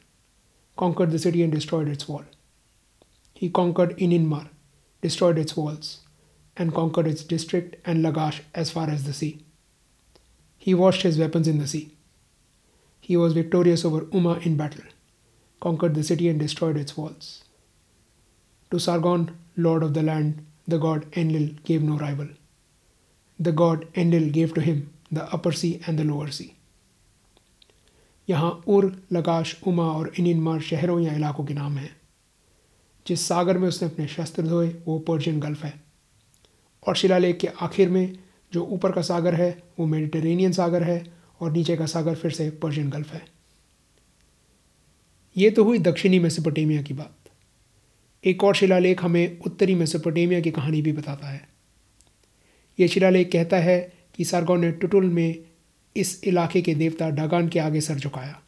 conquered 0.76 1.10
the 1.10 1.18
city 1.18 1.42
and 1.42 1.52
destroyed 1.52 1.88
its 1.88 2.06
wall. 2.06 2.24
He 3.32 3.48
conquered 3.48 3.96
Ininmar, 3.96 4.50
destroyed 5.00 5.38
its 5.38 5.56
walls, 5.56 6.00
and 6.56 6.74
conquered 6.74 7.06
its 7.06 7.24
district 7.24 7.76
and 7.86 8.04
Lagash 8.04 8.40
as 8.54 8.70
far 8.70 8.88
as 8.88 9.04
the 9.04 9.14
sea. 9.14 9.44
He 10.58 10.74
washed 10.74 11.02
his 11.02 11.18
weapons 11.18 11.48
in 11.48 11.58
the 11.58 11.66
sea. 11.66 11.96
He 13.00 13.16
was 13.16 13.32
victorious 13.32 13.84
over 13.84 14.06
Uma 14.12 14.34
in 14.40 14.56
battle, 14.56 14.84
conquered 15.60 15.94
the 15.94 16.04
city 16.04 16.28
and 16.28 16.38
destroyed 16.38 16.76
its 16.76 16.96
walls. 16.96 17.44
To 18.70 18.78
Sargon, 18.78 19.38
lord 19.56 19.82
of 19.82 19.94
the 19.94 20.02
land, 20.02 20.44
the 20.66 20.78
god 20.78 21.06
Enlil 21.16 21.54
gave 21.64 21.82
no 21.82 21.96
rival. 21.96 22.28
The 23.38 23.52
god 23.52 23.86
Enlil 23.94 24.30
gave 24.30 24.52
to 24.54 24.60
him 24.60 24.92
the 25.10 25.24
upper 25.32 25.52
sea 25.52 25.80
and 25.86 25.98
the 25.98 26.04
lower 26.04 26.30
sea. 26.30 26.55
यहाँ 28.28 28.62
उर, 28.66 29.02
लगाश, 29.12 29.60
उमा 29.66 29.86
और 29.86 30.12
इनिनमार 30.18 30.60
शहरों 30.60 31.00
या 31.00 31.14
इलाकों 31.14 31.44
के 31.44 31.54
नाम 31.54 31.78
हैं। 31.78 31.96
जिस 33.06 33.20
सागर 33.20 33.58
में 33.58 33.68
उसने 33.68 33.88
अपने 33.88 34.08
शस्त्र 34.08 34.42
धोए, 34.42 34.68
वो 34.68 34.98
पर्शियन 34.98 35.40
गल्फ 35.40 35.64
है। 35.64 35.80
और 36.88 36.96
शिलालेख 36.96 37.38
के 37.38 37.46
आखिर 37.46 37.88
में 37.88 38.18
जो 38.52 38.64
ऊपर 38.64 38.92
का 38.92 39.02
सागर 39.02 39.34
है, 39.34 39.62
वो 39.78 39.86
मेडिटेरेनियन 39.86 40.52
सागर 40.52 40.82
है 40.82 41.14
और 41.40 41.52
नीचे 41.52 41.76
का 41.76 41.86
सागर 41.86 42.14
फिर 42.14 42.30
से 42.30 42.50
पर्शियन 42.50 42.90
गल्फ 42.90 43.12
है। 43.12 43.26
ये 45.36 45.50
तो 45.50 45.64
हुई 45.64 45.78
दक्षिणी 45.78 46.18
मेसोपोटेमिया 46.18 46.82
की 46.82 46.94
बात। 46.94 47.12
एक 48.24 48.44
और 48.44 48.54
शिलालेख 48.54 49.02
हमें 49.02 49.40
उत्तरी 49.40 49.74
मेसोपोटेमिया 49.74 50.40
की 50.40 50.50
कहानी 50.50 50.82
भी 50.82 50.92
बताता 50.92 51.28
है। 51.28 51.48
ये 52.80 52.88
शिलालेख 52.88 53.30
कहता 53.32 53.56
है 53.56 53.92
कि 54.14 54.24
सारगौन 54.24 54.60
ने 54.60 54.72
टुटुल 54.72 55.04
में 55.04 55.44
इस 55.96 56.20
इलाके 56.24 56.62
के 56.62 56.74
देवता 56.74 57.10
डागान 57.10 57.48
के 57.48 57.58
आगे 57.58 57.80
सर 57.80 57.94
झुकाया 57.94 58.40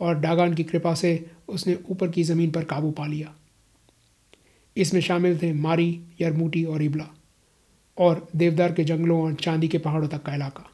और 0.00 0.18
डागान 0.20 0.54
की 0.54 0.64
कृपा 0.64 0.94
से 0.94 1.30
उसने 1.48 1.78
ऊपर 1.90 2.10
की 2.10 2.22
ज़मीन 2.22 2.50
पर 2.50 2.64
काबू 2.64 2.90
पा 2.90 3.06
लिया। 3.06 3.34
इसमें 4.76 5.00
शामिल 5.00 5.38
थे 5.42 5.52
मारी 5.52 6.00
यरमूटी 6.20 6.64
और 6.64 6.82
इबला 6.82 7.08
और 7.98 8.28
देवदार 8.36 8.72
के 8.72 8.84
जंगलों 8.84 9.22
और 9.22 9.34
चांदी 9.34 9.68
के 9.68 9.78
पहाड़ों 9.78 10.08
तक 10.08 10.22
का 10.22 10.34
इलाका। 10.34 10.70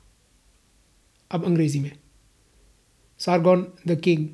अब 1.31 1.45
अंग्रेज़ी 1.45 1.81
में। 1.81 1.93
Sargon 3.19 3.67
the 3.89 4.01
king 4.01 4.29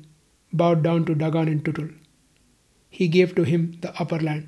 bowed 0.55 0.81
down 0.81 1.03
to 1.03 1.13
Dagan 1.13 1.49
in 1.49 1.59
Tuttul 1.59 1.89
he 2.93 3.07
gave 3.07 3.33
to 3.37 3.43
him 3.43 3.65
the 3.65 3.93
upper 3.99 4.21
land 4.21 4.47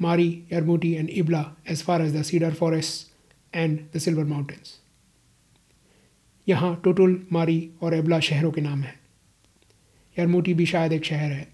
Mari, 0.00 0.44
Yarmuti, 0.50 0.98
and 0.98 1.10
Ibla, 1.10 1.54
as 1.64 1.80
far 1.80 2.00
as 2.00 2.12
the 2.12 2.24
cedar 2.24 2.50
forests 2.50 3.10
and 3.52 3.88
the 3.92 4.00
silver 4.00 4.24
mountains. 4.24 4.81
यहाँ 6.48 6.80
टुटुल, 6.84 7.26
मारी 7.32 7.70
और 7.82 7.94
एबला 7.94 8.20
शहरों 8.20 8.50
के 8.50 8.60
नाम 8.60 8.82
हैं। 8.82 9.00
यरमूटी 10.18 10.54
भी 10.54 10.66
शायद 10.66 10.92
एक 10.92 11.04
शहर 11.04 11.32
है। 11.32 11.48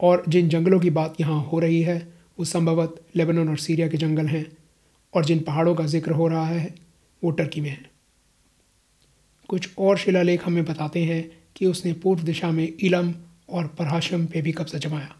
और 0.00 0.24
जिन 0.28 0.48
जंगलों 0.48 0.80
की 0.80 0.90
बात 0.90 1.14
यहाँ 1.20 1.44
हो 1.44 1.58
रही 1.58 1.82
है, 1.82 2.12
वो 2.38 2.44
संभवत 2.44 3.06
लेबनान 3.16 3.48
और 3.48 3.56
सीरिया 3.56 3.88
के 3.88 3.96
जंगल 3.96 4.26
हैं, 4.26 4.56
और 5.14 5.24
जिन 5.24 5.38
पहाड़ों 5.38 5.74
का 5.74 5.86
ज़िक्र 5.86 6.12
हो 6.12 6.28
रहा 6.28 6.46
है, 6.46 6.74
वो 7.24 7.30
टर्की 7.30 7.60
में 7.60 7.70
हैं। 7.70 7.90
कुछ 9.48 9.68
और 9.78 9.98
शिलालेख 9.98 10.46
हमें 10.46 10.64
बताते 10.64 11.04
हैं 11.04 11.30
कि 11.56 11.66
उसने 11.66 11.92
पूर्व 11.92 12.22
दिशा 12.22 12.50
में 12.50 12.72
इलम 12.80 13.14
और 13.48 13.66
परहाशम 13.66 14.26
पे 14.26 14.42
भी 14.42 14.52
कब्जा 14.52 14.78
जमाया। 14.78 15.16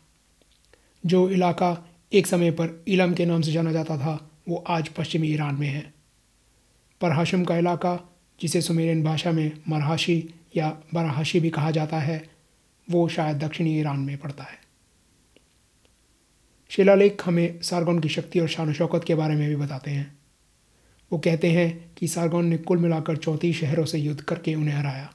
जो 1.06 1.30
इलाका 1.30 1.88
एक 2.12 2.26
समय 2.26 2.50
पर 2.50 2.84
इलम 2.88 3.14
के 3.14 3.26
नाम 3.26 3.40
से 3.40 3.52
जाना 3.52 3.72
जाता 3.72 3.98
था, 3.98 4.30
वो 4.48 4.64
आज 4.68 4.88
पश्चिमी 4.88 5.28
ईरान 5.28 5.54
में 5.54 5.68
है। 5.68 5.97
परहाशम 7.00 7.44
का 7.44 7.56
इलाका, 7.56 7.98
जिसे 8.40 8.60
सुमेरियन 8.60 9.02
भाषा 9.02 9.32
में 9.32 9.52
मरहाशी 9.68 10.22
या 10.56 10.68
बरहाशी 10.94 11.40
भी 11.40 11.50
कहा 11.50 11.70
जाता 11.70 11.98
है, 11.98 12.22
वो 12.88 13.08
शायद 13.08 13.38
दक्षिणी 13.38 13.78
ईरान 13.80 13.98
में 13.98 14.16
पड़ता 14.18 14.44
है। 14.44 14.58
शिलालेख 16.70 17.22
हमें 17.26 17.60
सारगौन 17.62 17.98
की 18.00 18.08
शक्ति 18.08 18.40
और 18.40 18.48
शान 18.48 18.72
शौकत 18.72 19.04
के 19.04 19.14
बारे 19.14 19.34
में 19.34 19.48
भी 19.48 19.56
बताते 19.56 19.90
हैं। 19.90 20.16
वो 21.10 21.18
कहते 21.18 21.50
हैं 21.50 21.94
कि 21.96 22.08
सारगौन 22.08 22.46
ने 22.46 22.56
कुल 22.58 22.78
मिलाकर 22.78 23.16
चौंतीस 23.16 23.60
शहरों 23.60 23.84
से 23.84 23.98
युद्ध 23.98 24.20
करके 24.20 24.54
उन्हें 24.54 24.74
हराया 24.74 25.10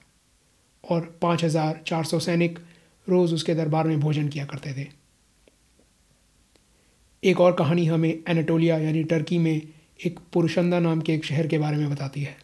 और 0.83 1.01
पाँच 1.21 1.43
हज़ार 1.43 1.81
चार 1.87 2.03
सौ 2.03 2.19
सैनिक 2.19 2.59
रोज़ 3.07 3.33
उसके 3.33 3.55
दरबार 3.55 3.87
में 3.87 3.99
भोजन 3.99 4.27
किया 4.27 4.45
करते 4.45 4.73
थे। 4.73 4.87
एक 7.23 7.41
और 7.41 7.53
कहानी 7.53 7.85
हमें 7.85 8.09
एनाटोलिया 8.09 8.77
यानी 8.77 9.03
टर्की 9.03 9.37
में 9.37 9.61
एक 10.00 10.19
पुरुषंदा 10.33 10.79
नाम 10.79 11.01
के 11.01 11.13
एक 11.13 11.25
शहर 11.25 11.47
के 11.47 11.57
बारे 11.57 11.77
में 11.77 11.89
बताती 11.89 12.21
है। 12.21 12.35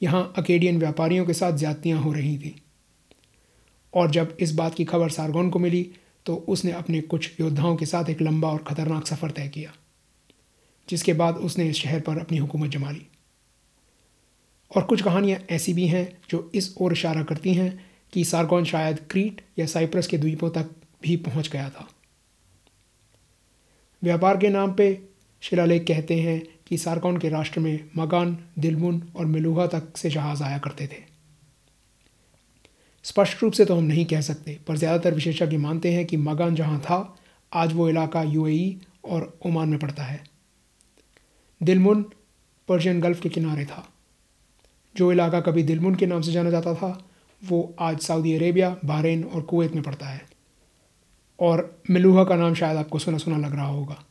यहाँ 0.00 0.32
अकेडियन 0.38 0.78
व्यापारियों 0.78 1.24
के 1.26 1.32
साथ 1.34 1.58
ज्यादतियाँ 1.58 2.00
हो 2.00 2.12
रही 2.12 2.36
थी। 2.38 2.54
और 3.94 4.10
जब 4.10 4.36
इस 4.40 4.54
बात 4.54 4.74
की 4.74 4.84
खबर 4.84 5.10
सारगोन 5.10 5.50
को 5.50 5.58
मिली 5.58 5.90
तो 6.26 6.34
उसने 6.48 6.72
अपने 6.72 7.00
कुछ 7.02 7.40
योद्धाओं 7.40 7.76
के 7.76 7.86
साथ 7.86 8.10
एक 8.10 8.20
लंबा 8.22 8.48
और 8.48 8.62
ख़तरनाक 8.64 9.06
सफ़र 9.06 9.30
तय 9.30 9.48
किया, 9.48 9.72
जिसके 10.88 11.12
बाद 11.12 11.36
उसने 11.38 11.68
इस 11.68 11.76
शहर 11.76 12.00
पर 12.00 12.18
अपनी 12.18 12.38
हुकूमत 12.38 12.70
जमा 12.70 12.90
ली। 12.90 13.06
और 14.70 14.82
कुछ 14.82 15.02
कहानियाँ 15.02 15.38
ऐसी 15.50 15.72
भी 15.72 15.86
हैं, 15.86 16.18
जो 16.30 16.50
इस 16.54 16.74
ओर 16.80 16.92
इशारा 16.92 17.22
करती 17.22 17.54
हैं 17.54 17.84
कि 18.12 18.24
सारगोन 18.24 18.64
शायद 18.64 19.00
क्रीट 19.10 19.40
या 19.58 19.66
साइप्रस 19.66 20.06
के 20.06 20.18
द्वीपों 20.18 20.50
तक 20.50 20.70
भी 21.02 21.16
पहुँच 21.18 21.48
गया 21.48 21.68
था। 21.70 21.88
व्यापार 24.02 24.36
के 24.36 24.48
नाम 24.48 24.72
पे 24.74 24.92
शिलालेख 25.42 25.84
कहते 25.86 26.20
हैं 26.20 26.42
कि 26.66 26.78
सारगोन 26.78 27.16
के 27.18 27.28
राष्ट्र 27.28 27.60
में 27.60 27.90
मगान, 27.96 28.38
दिलमुन 28.58 29.02
और 29.16 29.26
मिलूहा 29.26 29.66
तक 29.66 29.96
से 29.96 30.10
जहाज़ 30.10 30.42
आया 30.42 30.58
करते 30.58 30.86
थे। 30.86 31.12
स्पष्ट 33.04 33.42
रूप 33.42 33.52
से 33.52 33.64
तो 33.64 33.76
हम 33.76 33.84
नहीं 33.84 34.04
कह 34.04 34.20
सकते, 34.20 34.58
पर 34.68 34.76
ज़्यादातर 34.76 35.14
विशेषज्ञ 35.14 35.56
मानते 35.56 35.92
हैं 35.92 36.06
कि 36.06 36.16
मगान 36.16 36.54
जहाँ 36.54 36.80
था, 36.80 37.16
आज 37.52 37.72
वो 37.72 37.88
इलाका 37.88 38.22
यूएई 38.22 38.80
और 39.04 39.38
ओमान 39.46 39.68
में 39.68 39.78
पड़ता 39.78 40.02
है। 40.02 40.24
दिलमुन 41.62 42.02
पर्शियन 42.68 43.00
गल्फ 43.00 43.20
के 43.20 43.28
किनारे 43.28 43.64
था। 43.64 43.88
जो 44.96 45.12
इलाका 45.12 45.40
कभी 45.40 45.62
दिलमुन 45.62 45.94
के 45.94 46.06
नाम 46.06 46.20
से 46.20 46.32
जाना 46.32 46.50
जाता 46.50 46.74
था, 46.74 47.04
वो 47.44 47.76
आज 47.78 47.98
सऊदी 47.98 48.34
अरेबिया, 48.34 48.76
बहरीन 48.84 49.24
और 49.24 49.42
कुवैत 49.42 49.72
में 49.72 49.82
पड़ता 49.82 50.06
है। 50.06 50.22
और 51.40 51.82
मिलूहा 51.90 52.24
का 52.24 52.36
नाम 52.36 52.54
शायद 52.54 52.76
आपको 52.76 52.98
सुना 52.98 53.18
सुना 53.18 53.36
लग 53.36 53.54
रहा 53.54 53.66
होगा। 53.66 54.04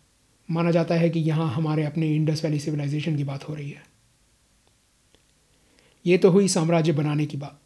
माना 0.51 0.72
जाता 0.72 0.96
है 0.96 1.10
कि 1.10 1.20
यहाँ 1.20 1.53
हमारे 1.53 1.84
अपने 1.84 2.15
इंडस 2.15 2.43
वैली 2.43 2.60
सिविलाइजेशन 2.60 3.17
की 3.17 3.24
बात 3.24 3.50
हो 3.50 3.55
रही 3.55 3.70
है। 3.70 3.84
ये 6.05 6.17
तो 6.17 6.29
हुई 6.29 6.48
साम्राज्य 6.48 6.91
बनाने 6.91 7.25
की 7.25 7.38
बात। 7.38 7.60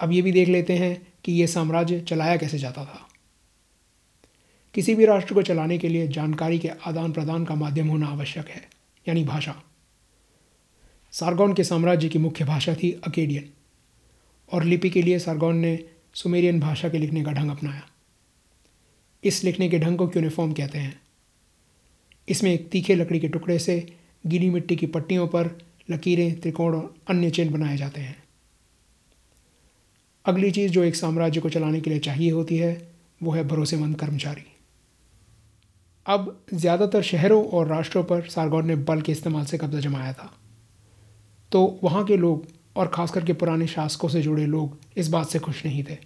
अब 0.00 0.12
ये 0.12 0.22
भी 0.22 0.32
देख 0.32 0.48
लेते 0.48 0.72
हैं 0.72 1.12
कि 1.24 1.32
ये 1.32 1.46
साम्राज्य 1.46 2.00
चलाया 2.00 2.36
कैसे 2.36 2.58
जाता 2.58 2.84
था। 2.84 3.08
किसी 4.74 4.94
भी 4.94 5.04
राष्ट्र 5.04 5.34
को 5.34 5.42
चलाने 5.42 5.78
के 5.78 5.88
लिए 5.88 6.08
जानकारी 6.08 6.58
के 6.58 6.68
आदान 6.68 7.12
प्रदान 7.12 7.44
का 7.44 7.54
माध्यम 7.54 7.88
होना 7.88 8.06
आवश्यक 8.06 8.48
है, 8.48 8.68
यानी 9.08 9.24
भाषा। 9.24 9.62
सारगौन 11.12 11.54
के 11.54 11.64
साम्राज्य 11.64 12.08
की 12.08 12.18
मुख्य 12.18 12.44
भाषा 12.44 12.74
थी 12.74 12.92
अकेडियन, 12.92 13.50
और 14.52 14.64
लिपि 14.64 14.90
के 14.90 15.02
लिए 15.02 15.18
सारगौन 15.18 15.56
ने 15.56 15.84
सुमेरियन 16.14 16.60
भाषा 16.60 16.88
के 16.88 16.98
लिखने 16.98 17.24
का 17.24 17.32
ढंग 17.32 17.50
अपनाया। 17.50 17.82
इस 19.24 19.44
लिखने 19.44 19.68
के 19.68 19.78
ढंग 19.78 19.98
को 19.98 20.08
क्यूनिफॉर्म 20.08 20.52
कहते 20.52 20.78
हैं। 20.78 21.00
इसमें 22.30 22.52
एक 22.52 22.68
तीखे 22.70 22.94
लकड़ी 22.94 23.20
के 23.20 23.28
टुकड़े 23.28 23.58
से 23.58 23.84
गीली 24.24 24.50
मिट्टी 24.50 24.76
की 24.76 24.86
पट्टियों 24.86 25.26
पर 25.28 25.50
लकीरें, 25.90 26.40
त्रिकोण 26.40 26.74
और 26.74 26.94
अन्य 27.08 27.30
चिन्ह 27.30 27.52
बनाए 27.52 27.76
जाते 27.76 28.00
हैं। 28.00 28.16
अगली 30.24 30.50
चीज़ 30.50 30.72
जो 30.72 30.84
एक 30.84 30.96
साम्राज्य 30.96 31.40
को 31.40 31.48
चलाने 31.48 31.80
के 31.80 31.90
लिए 31.90 31.98
चाहिए 31.98 32.30
होती 32.30 32.56
है, 32.56 32.90
वो 33.22 33.32
है 33.32 33.46
भरोसेमंद 33.48 33.98
कर्मचारी। 34.00 34.44
अब 36.06 36.44
ज़्यादातर 36.54 37.02
शहरों 37.02 37.44
और 37.44 37.66
राष्ट्रों 37.66 38.04
पर 38.04 38.28
सारगौन 38.28 38.66
ने 38.66 38.76
बल 38.76 39.00
के 39.00 39.12
इस्तेमाल 39.12 39.44
से 39.44 39.58
कब्जा 39.58 39.80
जमाया 39.80 40.12
था। 40.12 40.30
तो 41.52 41.80
वहाँ 41.82 42.04
के 42.04 42.16
लोग 42.16 42.46
और 42.76 42.88
ख़ास 42.88 43.10
करके 43.10 43.32
पुराने 43.32 43.66
शासकों 43.66 44.08
से 44.08 44.22
जुड़े 44.22 44.46
लोग 44.46 44.78
इस 44.96 45.08
बात 45.08 45.26
से 45.26 45.38
खुश 45.38 45.64
नहीं 45.66 45.84
थे। 45.84 45.98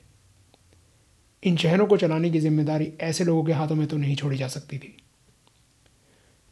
इन 1.43 1.57
शहरों 1.57 1.87
को 1.87 1.97
चलाने 1.97 2.31
की 2.31 2.41
ज़िम्मेदारी 2.41 2.93
ऐसे 3.01 3.25
लोगों 3.25 3.45
के 3.45 3.53
हाथों 3.53 3.75
में 3.75 3.87
तो 3.87 3.97
नहीं 3.97 4.17
छोड़ी 4.17 4.37
जा 4.37 4.49
सकती 4.49 4.79
थी। 4.79 4.97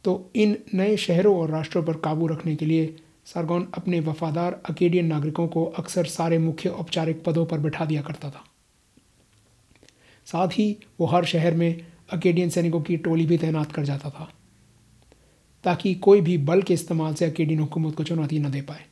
तो 0.05 0.31
इन 0.35 0.57
नए 0.73 0.95
शहरों 0.97 1.35
और 1.39 1.49
राष्ट्रों 1.49 1.83
पर 1.83 1.97
काबू 1.97 2.27
रखने 2.27 2.55
के 2.55 2.65
लिए 2.65 2.95
सारगौन 3.25 3.67
अपने 3.73 3.99
वफादार 3.99 4.61
अकेडियन 4.69 5.05
नागरिकों 5.05 5.47
को 5.47 5.65
अक्सर 5.77 6.05
सारे 6.05 6.37
मुख्य 6.37 6.69
औपचारिक 6.69 7.23
पदों 7.23 7.45
पर 7.45 7.59
बैठा 7.59 7.85
दिया 7.85 8.01
करता 8.01 8.29
था। 8.29 8.43
साथ 10.27 10.47
ही 10.47 10.75
वो 10.99 11.05
हर 11.05 11.25
शहर 11.25 11.53
में 11.53 11.85
अकेडियन 12.13 12.49
सैनिकों 12.49 12.81
की 12.81 12.97
टोली 12.97 13.25
भी 13.25 13.37
तैनात 13.37 13.71
कर 13.71 13.83
जाता 13.83 14.09
था, 14.09 14.29
ताकि 15.63 15.93
कोई 15.95 16.21
भी 16.21 16.37
बल 16.39 16.61
के 16.61 16.73
इस्तेमाल 16.73 17.13
से 17.13 17.25
अकेडियन 17.25 17.59
हुकूमत 17.59 17.95
को 17.95 18.03
चुनौती 18.03 18.39
न 18.39 18.51
दे 18.51 18.61
पाए। 18.61 18.85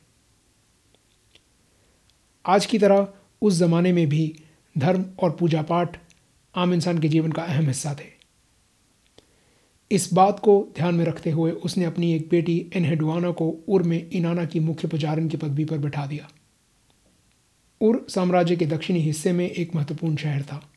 आज 2.44 2.66
की 2.66 2.78
तरह 2.78 3.06
उस 3.42 3.54
ज़माने 3.54 3.92
में 3.92 4.08
भी 4.08 4.34
धर्म 4.76 5.04
और 5.18 5.30
पूजा 5.30 5.62
पाठ 5.62 5.98
आम 6.54 6.74
इंसान 6.74 6.98
के 6.98 7.08
जीवन 7.08 7.32
का 7.32 7.42
अहम 7.42 7.66
हिस्सा 7.66 7.94
थे। 7.94 8.21
इस 9.92 10.12
बात 10.12 10.40
को 10.40 10.72
ध्यान 10.76 10.94
में 10.94 11.04
रखते 11.04 11.30
हुए 11.30 11.50
उसने 11.50 11.84
अपनी 11.84 12.14
एक 12.14 12.28
बेटी 12.30 12.70
एनहेडुआना 12.74 13.30
को 13.30 13.64
उर 13.68 13.82
में 13.82 14.10
इनाना 14.10 14.44
की 14.44 14.60
मुख्य 14.60 14.88
पुजारन 14.88 15.28
की 15.28 15.36
पदवी 15.36 15.64
पर 15.64 15.78
बैठा 15.78 16.06
दिया। 16.06 16.28
उर 17.80 18.06
साम्राज्य 18.08 18.56
के 18.56 18.66
दक्षिणी 18.66 19.00
हिस्से 19.00 19.32
में 19.32 19.50
एक 19.50 19.74
महत्वपूर्ण 19.74 20.16
शहर 20.16 20.42
था 20.42 20.72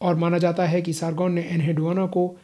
और 0.00 0.14
माना 0.14 0.38
जाता 0.38 0.66
है 0.66 0.82
कि 0.82 0.92
सारगौन 0.92 1.32
ने 1.32 1.42
एनहेडुआना 1.42 2.06
को 2.06 2.38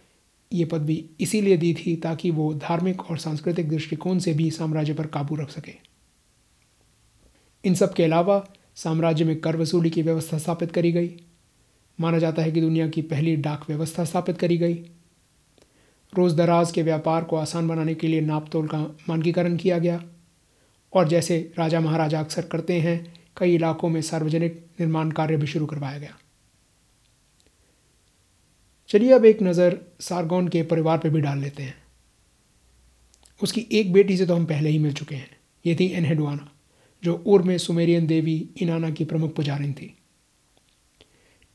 ये 0.53 0.65
पदवी 0.65 1.11
इसीलिए 1.21 1.57
दी 1.57 1.75
थी 1.75 1.97
ताकि 1.97 2.31
वो 2.31 2.55
धार्मिक 2.55 3.11
और 3.11 3.19
सांस्कृतिक 3.19 3.69
दृष्टिकोण 3.69 4.19
से 4.19 4.33
भी 4.33 4.51
साम्राज्य 4.51 4.95
पर 4.95 5.07
काबू 5.07 5.37
रख 5.37 5.51
सके। 5.51 5.73
इन 7.65 7.75
सब 7.75 7.95
के 7.95 8.05
अलावा 8.05 8.49
साम्राज्य 8.75 9.25
में 9.25 9.41
कर 9.41 9.57
वसूली 9.57 9.91
की 9.91 10.03
व्यवस्था 10.03 10.39
स्थापित 10.39 10.73
करी 10.73 10.93
गई। 10.93 11.11
माना 12.01 12.19
जाता 12.19 12.43
है 12.43 12.53
कि 12.53 12.61
दुनिया 12.61 12.89
की 12.89 13.03
पहली 13.03 13.37
डाक 13.37 13.65
व्यवस्था 13.69 14.05
स्थापित 14.05 14.39
करी 14.39 14.59
गई। 14.59 14.91
रोज़ 16.17 16.37
दराज 16.37 16.73
के 16.73 16.83
व्यापार 16.83 17.25
को 17.25 17.37
आसान 17.37 17.69
बनाने 17.69 17.95
के 17.95 18.09
लिए 18.09 18.21
नापतोल 18.21 18.67
का 18.67 18.79
मानकीकरण 19.09 19.57
किया 19.57 19.79
गया। 19.79 20.03
और 20.93 21.09
जैसे 21.09 21.53
राजा 21.59 21.81
महाराजा 21.81 22.21
अक्सर 22.21 22.43
करते 22.43 22.81
हैं, 22.81 23.15
कई 23.37 23.55
इलाकों 23.55 23.89
में 23.89 24.01
सार्वजनिक 24.03 24.65
निर्माण 24.81 25.11
कार्य 25.11 25.37
भी 25.37 25.47
शुरू 25.47 25.67
करवाया 25.67 25.99
गया। 25.99 26.17
चलिए 28.89 29.13
अब 29.13 29.25
एक 29.25 29.43
नज़र 29.43 29.79
सारगौन 30.01 30.49
के 30.49 30.63
परिवार 30.63 30.99
पर 30.99 31.09
भी 31.09 31.21
डाल 31.21 31.39
लेते 31.39 31.63
हैं। 31.63 31.75
उसकी 33.43 33.67
एक 33.73 33.93
बेटी 33.93 34.17
से 34.17 34.27
तो 34.27 34.35
हम 34.35 34.47
पहले 34.47 34.71
ही 34.71 34.79
मिल 34.79 34.93
चुके 34.93 35.15
हैं। 35.15 35.31
ये 35.67 35.75
थी 35.75 35.87
एनहेडवाना 35.87 36.49
जो 37.05 37.15
उर 37.27 37.43
में 37.43 37.59
सुमेरियन 37.59 38.07
देवी 38.07 38.51
इनाना 38.63 38.91
की 38.91 39.05
प्रमुख 39.05 39.35
पुजारिन 39.35 39.73
थी। 39.73 39.95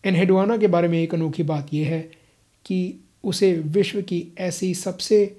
एनहेडवाना 0.04 0.58
के 0.58 0.67
बारे 0.67 0.88
में 0.88 1.00
एक 1.00 1.15
अनोखी 1.15 1.43
बात 1.43 1.74
यह 1.74 1.88
है 1.88 2.02
कि 2.65 3.00
उसे 3.24 3.54
विश्व 3.54 4.02
की 4.02 4.28
ऐसी 4.38 4.74
सबसे 4.76 5.38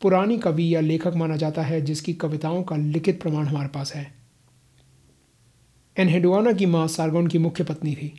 पुरानी 0.00 0.38
कवि 0.38 0.74
या 0.74 0.80
लेखक 0.80 1.12
माना 1.16 1.36
जाता 1.36 1.62
है, 1.62 1.80
जिसकी 1.80 2.12
कविताओं 2.14 2.62
का 2.62 2.76
लिखित 2.76 3.20
प्रमाण 3.22 3.46
हमारे 3.46 3.68
पास 3.68 3.94
है। 3.94 4.14
एनहेडुआना 5.96 6.52
की 6.52 6.66
माँ 6.66 6.88
सारगोन 6.88 7.26
की 7.26 7.38
मुख्य 7.38 7.64
पत्नी 7.64 7.94
थी, 7.94 8.12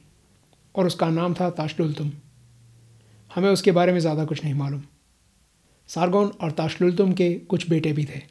और 0.75 0.87
उसका 0.87 1.09
नाम 1.09 1.33
था 1.33 1.49
ताशलुलतुम। 1.49 2.11
हमें 3.35 3.49
उसके 3.49 3.71
बारे 3.71 3.91
में 3.91 3.99
ज़्यादा 3.99 4.25
कुछ 4.25 4.43
नहीं 4.43 4.53
मालूम। 4.53 4.81
सारगोन 5.87 6.27
और 6.27 6.51
ताशलुलतुम 6.51 7.13
के 7.13 7.33
कुछ 7.33 7.69
बेटे 7.69 7.93
भी 7.93 8.05
थे। 8.05 8.21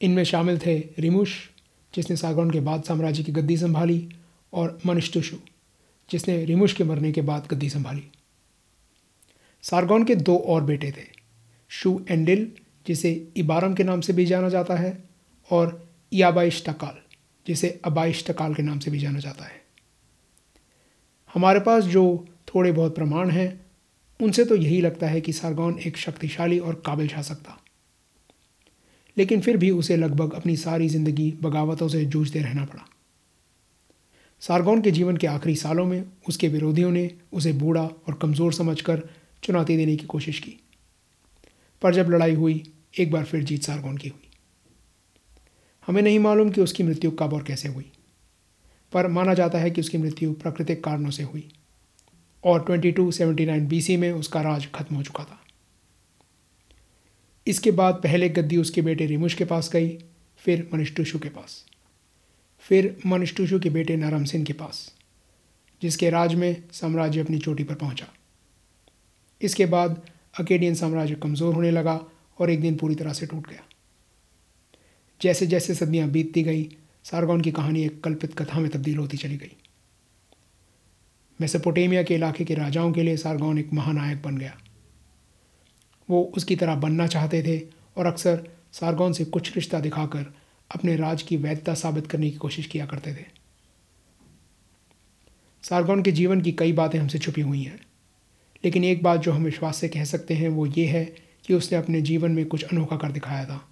इनमें 0.00 0.24
शामिल 0.24 0.58
थे 0.58 0.78
रिमुश, 0.98 1.50
जिसने 1.94 2.16
सारगोन 2.16 2.50
के 2.50 2.60
बाद 2.60 2.82
साम्राज्य 2.82 3.22
की 3.22 3.32
गद्दी 3.32 3.56
संभाली, 3.56 4.08
और 4.52 4.78
मनिष्टुशु 4.86 5.36
जिसने 6.10 6.44
रिमुश 6.44 6.72
के 6.72 6.84
मरने 6.84 7.12
के 7.12 7.22
बाद 7.22 7.46
गद्दी 7.50 7.68
संभाली। 7.68 8.02
सारगौन 9.64 10.04
के 10.04 10.14
दो 10.16 10.36
और 10.36 10.64
बेटे 10.64 10.90
थे, 10.90 11.06
शू 11.70 12.00
एंडिल 12.10 12.50
जिसे 12.86 13.10
इबारम 13.36 13.74
के 13.74 13.84
नाम 13.84 14.00
से 14.00 14.12
भी 14.12 14.26
जाना 14.26 14.48
जाता 14.48 14.74
है, 14.74 15.02
और 15.50 15.88
याबाइश्तकाल 16.12 16.98
जिसे 17.46 17.68
अबाइश्तकाल 17.84 18.54
के 18.54 18.62
नाम 18.62 18.78
से 18.78 18.90
भी 18.90 18.98
जाना 18.98 19.18
जाता 19.18 19.44
है। 19.44 19.62
हमारे 21.34 21.60
पास 21.60 21.84
जो 21.86 22.04
थोड़े 22.48 22.72
बहुत 22.72 22.94
प्रमाण 22.94 23.30
हैं, 23.30 23.60
उनसे 24.20 24.44
तो 24.44 24.56
यही 24.56 24.80
लगता 24.80 25.06
है 25.06 25.20
कि 25.20 25.32
सारगौन 25.32 25.78
एक 25.78 25.96
शक्तिशाली 25.96 26.58
और 26.58 26.82
काबिल 26.86 27.08
शासक 27.08 27.36
था 27.38 27.58
लेकिन 29.16 29.40
फिर 29.40 29.56
भी 29.56 29.70
उसे 29.70 29.96
लगभग 29.96 30.32
अपनी 30.32 30.56
सारी 30.56 30.88
ज़िंदगी 30.88 31.32
बगावतों 31.42 31.88
से 31.88 32.04
जूझते 32.04 32.40
रहना 32.40 32.64
पड़ा। 32.64 32.84
सारगौन 34.42 34.80
के 34.82 34.90
जीवन 34.90 35.16
के 35.16 35.26
आखिरी 35.26 35.54
सालों 35.56 35.84
में 35.86 36.04
उसके 36.28 36.48
विरोधियों 36.48 36.90
ने 36.90 37.10
उसे 37.32 37.52
बूढ़ा 37.54 37.82
और 37.82 38.14
कमज़ोर 38.22 38.52
समझकर 38.52 39.02
चुनौती 39.44 39.76
देने 39.76 39.96
की 39.96 40.06
कोशिश 40.06 40.38
की। 40.38 40.56
पर 41.82 41.94
जब 41.94 42.10
लड़ाई 42.10 42.34
हुई, 42.34 42.72
एक 42.98 43.10
बार 43.10 43.24
फिर 43.24 43.42
जीत 43.42 43.62
सारगोन 43.62 43.96
की 43.96 44.08
हुई। 44.08 44.30
हमें 45.86 46.02
नहीं 46.02 46.18
मालूम 46.18 46.50
कि 46.50 46.60
उसकी 46.60 46.82
मृत्यु 46.82 47.10
कब 47.10 47.32
और 47.32 47.42
कैसे 47.42 47.68
हुई, 47.68 47.92
पर 48.92 49.08
माना 49.08 49.34
जाता 49.34 49.58
है 49.58 49.70
कि 49.70 49.80
उसकी 49.80 49.98
मृत्यु 49.98 50.32
प्राकृतिक 50.32 50.84
कारणों 50.84 51.10
से 51.10 51.22
हुई 51.22 51.48
और 52.44 52.64
2279 52.64 53.68
बीसी 53.68 53.96
में 53.96 54.12
उसका 54.12 54.40
राज 54.40 54.68
खत्म 54.74 54.96
हो 54.96 55.02
चुका 55.02 55.24
था। 55.24 55.40
इसके 57.46 57.70
बाद 57.70 57.94
पहले 57.94 58.28
गद्दी 58.28 58.56
उसके 58.56 58.82
बेटे 58.82 59.06
रिमुश 59.06 59.34
के 59.34 59.44
पास 59.44 59.70
गई, 59.72 59.98
फिर 60.36 60.70
मनिष्टुशु 60.74 61.18
के 61.18 61.28
पास। 61.28 61.64
फिर 62.58 63.00
मनिष्टुशु 63.06 63.60
के 63.60 63.70
बेटे 63.70 63.96
नरम 63.96 64.24
सिंह 64.24 64.44
के 64.44 64.52
पास, 64.52 64.94
जिसके 65.82 66.10
राज 66.10 66.34
में 66.34 66.62
साम्राज्य 66.72 67.20
अपनी 67.20 67.38
चोटी 67.38 67.64
पर 67.64 67.74
पहुँचा। 67.74 68.06
इसके 69.44 69.66
बाद 69.66 70.00
अकेडियन 70.40 70.74
साम्राज्य 70.74 71.14
कमज़ोर 71.14 71.54
होने 71.54 71.70
लगा 71.70 72.00
और 72.38 72.50
एक 72.50 72.60
दिन 72.60 72.76
पूरी 72.76 72.94
तरह 72.94 73.12
से 73.12 73.26
टूट 73.26 73.48
गया। 73.48 73.64
जैसे 75.20 75.46
जैसे 75.46 75.74
सदियाँ 75.74 76.08
बीतती 76.08 76.42
गई, 76.42 76.68
सारगौन 77.04 77.40
की 77.40 77.50
कहानी 77.52 77.84
एक 77.84 78.02
कल्पित 78.04 78.34
कथा 78.38 78.58
में 78.58 78.70
तब्दील 78.70 78.96
होती 78.96 79.16
चली 79.16 79.36
गई। 79.36 79.56
मेसोपोटेमिया 81.40 82.02
के 82.02 82.14
इलाके 82.14 82.44
के 82.44 82.54
राजाओं 82.54 82.92
के 82.92 83.02
लिए 83.02 83.16
सारगौन 83.16 83.58
एक 83.58 83.72
महानायक 83.72 84.22
बन 84.22 84.38
गया। 84.38 84.56
वो 86.08 86.22
उसकी 86.36 86.56
तरह 86.56 86.74
बनना 86.74 87.06
चाहते 87.06 87.42
थे 87.42 87.58
और 87.96 88.06
अक्सर 88.06 88.42
सारगौन 88.72 89.12
से 89.12 89.24
कुछ 89.24 89.54
रिश्ता 89.54 89.80
दिखाकर 89.80 90.34
अपने 90.70 90.96
राज 90.96 91.22
की 91.22 91.36
वैधता 91.36 91.74
साबित 91.74 92.06
करने 92.06 92.30
की 92.30 92.36
कोशिश 92.36 92.66
किया 92.66 92.86
करते 92.86 93.14
थे। 93.14 93.24
सारगौन 95.64 96.02
के 96.02 96.12
जीवन 96.12 96.40
की 96.40 96.52
कई 96.52 96.72
बातें 96.72 96.98
हमसे 96.98 97.18
छुपी 97.18 97.40
हुई 97.40 97.62
हैं। 97.62 97.78
लेकिन 98.64 98.84
एक 98.84 99.02
बात 99.02 99.20
जो 99.20 99.32
हम 99.32 99.44
विश्वास 99.44 99.76
से 99.76 99.88
कह 99.88 100.04
सकते 100.04 100.34
हैं, 100.34 100.48
वो 100.48 100.66
ये 100.66 100.86
है 100.86 101.04
कि 101.46 101.54
उसने 101.54 101.78
अपने 101.78 102.00
जीवन 102.00 102.30
में 102.30 102.46
कुछ 102.46 102.64
अनोखा 102.64 102.96
कर 102.96 103.12
दिखाया 103.12 103.44
था। 103.44 103.68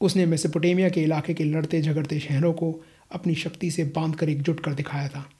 उसने 0.00 0.26
मेसोपोटेमिया 0.26 0.88
के 0.88 1.02
इलाके 1.02 1.34
के 1.34 1.44
लड़ते 1.44 1.82
झगड़ते 1.82 2.20
शहरों 2.20 2.52
को 2.52 2.84
अपनी 3.10 3.34
शक्ति 3.34 3.70
से 3.70 3.84
बाँध 3.84 4.16
कर 4.16 4.28
एकजुट 4.28 4.60
कर 4.60 4.74
दिखाया 4.74 5.08
था। 5.08 5.30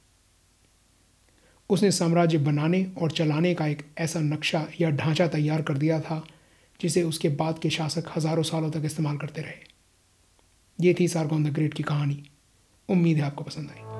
उसने 1.69 1.91
साम्राज्य 1.91 2.37
बनाने 2.37 2.91
और 3.01 3.11
चलाने 3.11 3.53
का 3.53 3.67
एक 3.67 3.85
ऐसा 3.97 4.19
नक्शा 4.19 4.67
या 4.81 4.89
ढांचा 4.89 5.27
तैयार 5.27 5.61
कर 5.61 5.77
दिया 5.77 5.99
था, 5.99 6.27
जिसे 6.81 7.03
उसके 7.03 7.29
बाद 7.29 7.59
के 7.59 7.69
शासक 7.69 8.03
हज़ारों 8.15 8.43
सालों 8.43 8.71
तक 8.71 8.81
इस्तेमाल 8.85 9.17
करते 9.17 9.41
रहे। 9.41 9.71
ये 10.81 10.95
थी 10.99 11.07
सारगोन 11.07 11.43
द 11.43 11.47
ग्रेट 11.47 11.73
की 11.73 11.83
कहानी। 11.83 12.23
उम्मीद 12.89 13.17
है 13.17 13.23
आपको 13.23 13.43
पसंद 13.43 13.69
आई। 13.69 13.90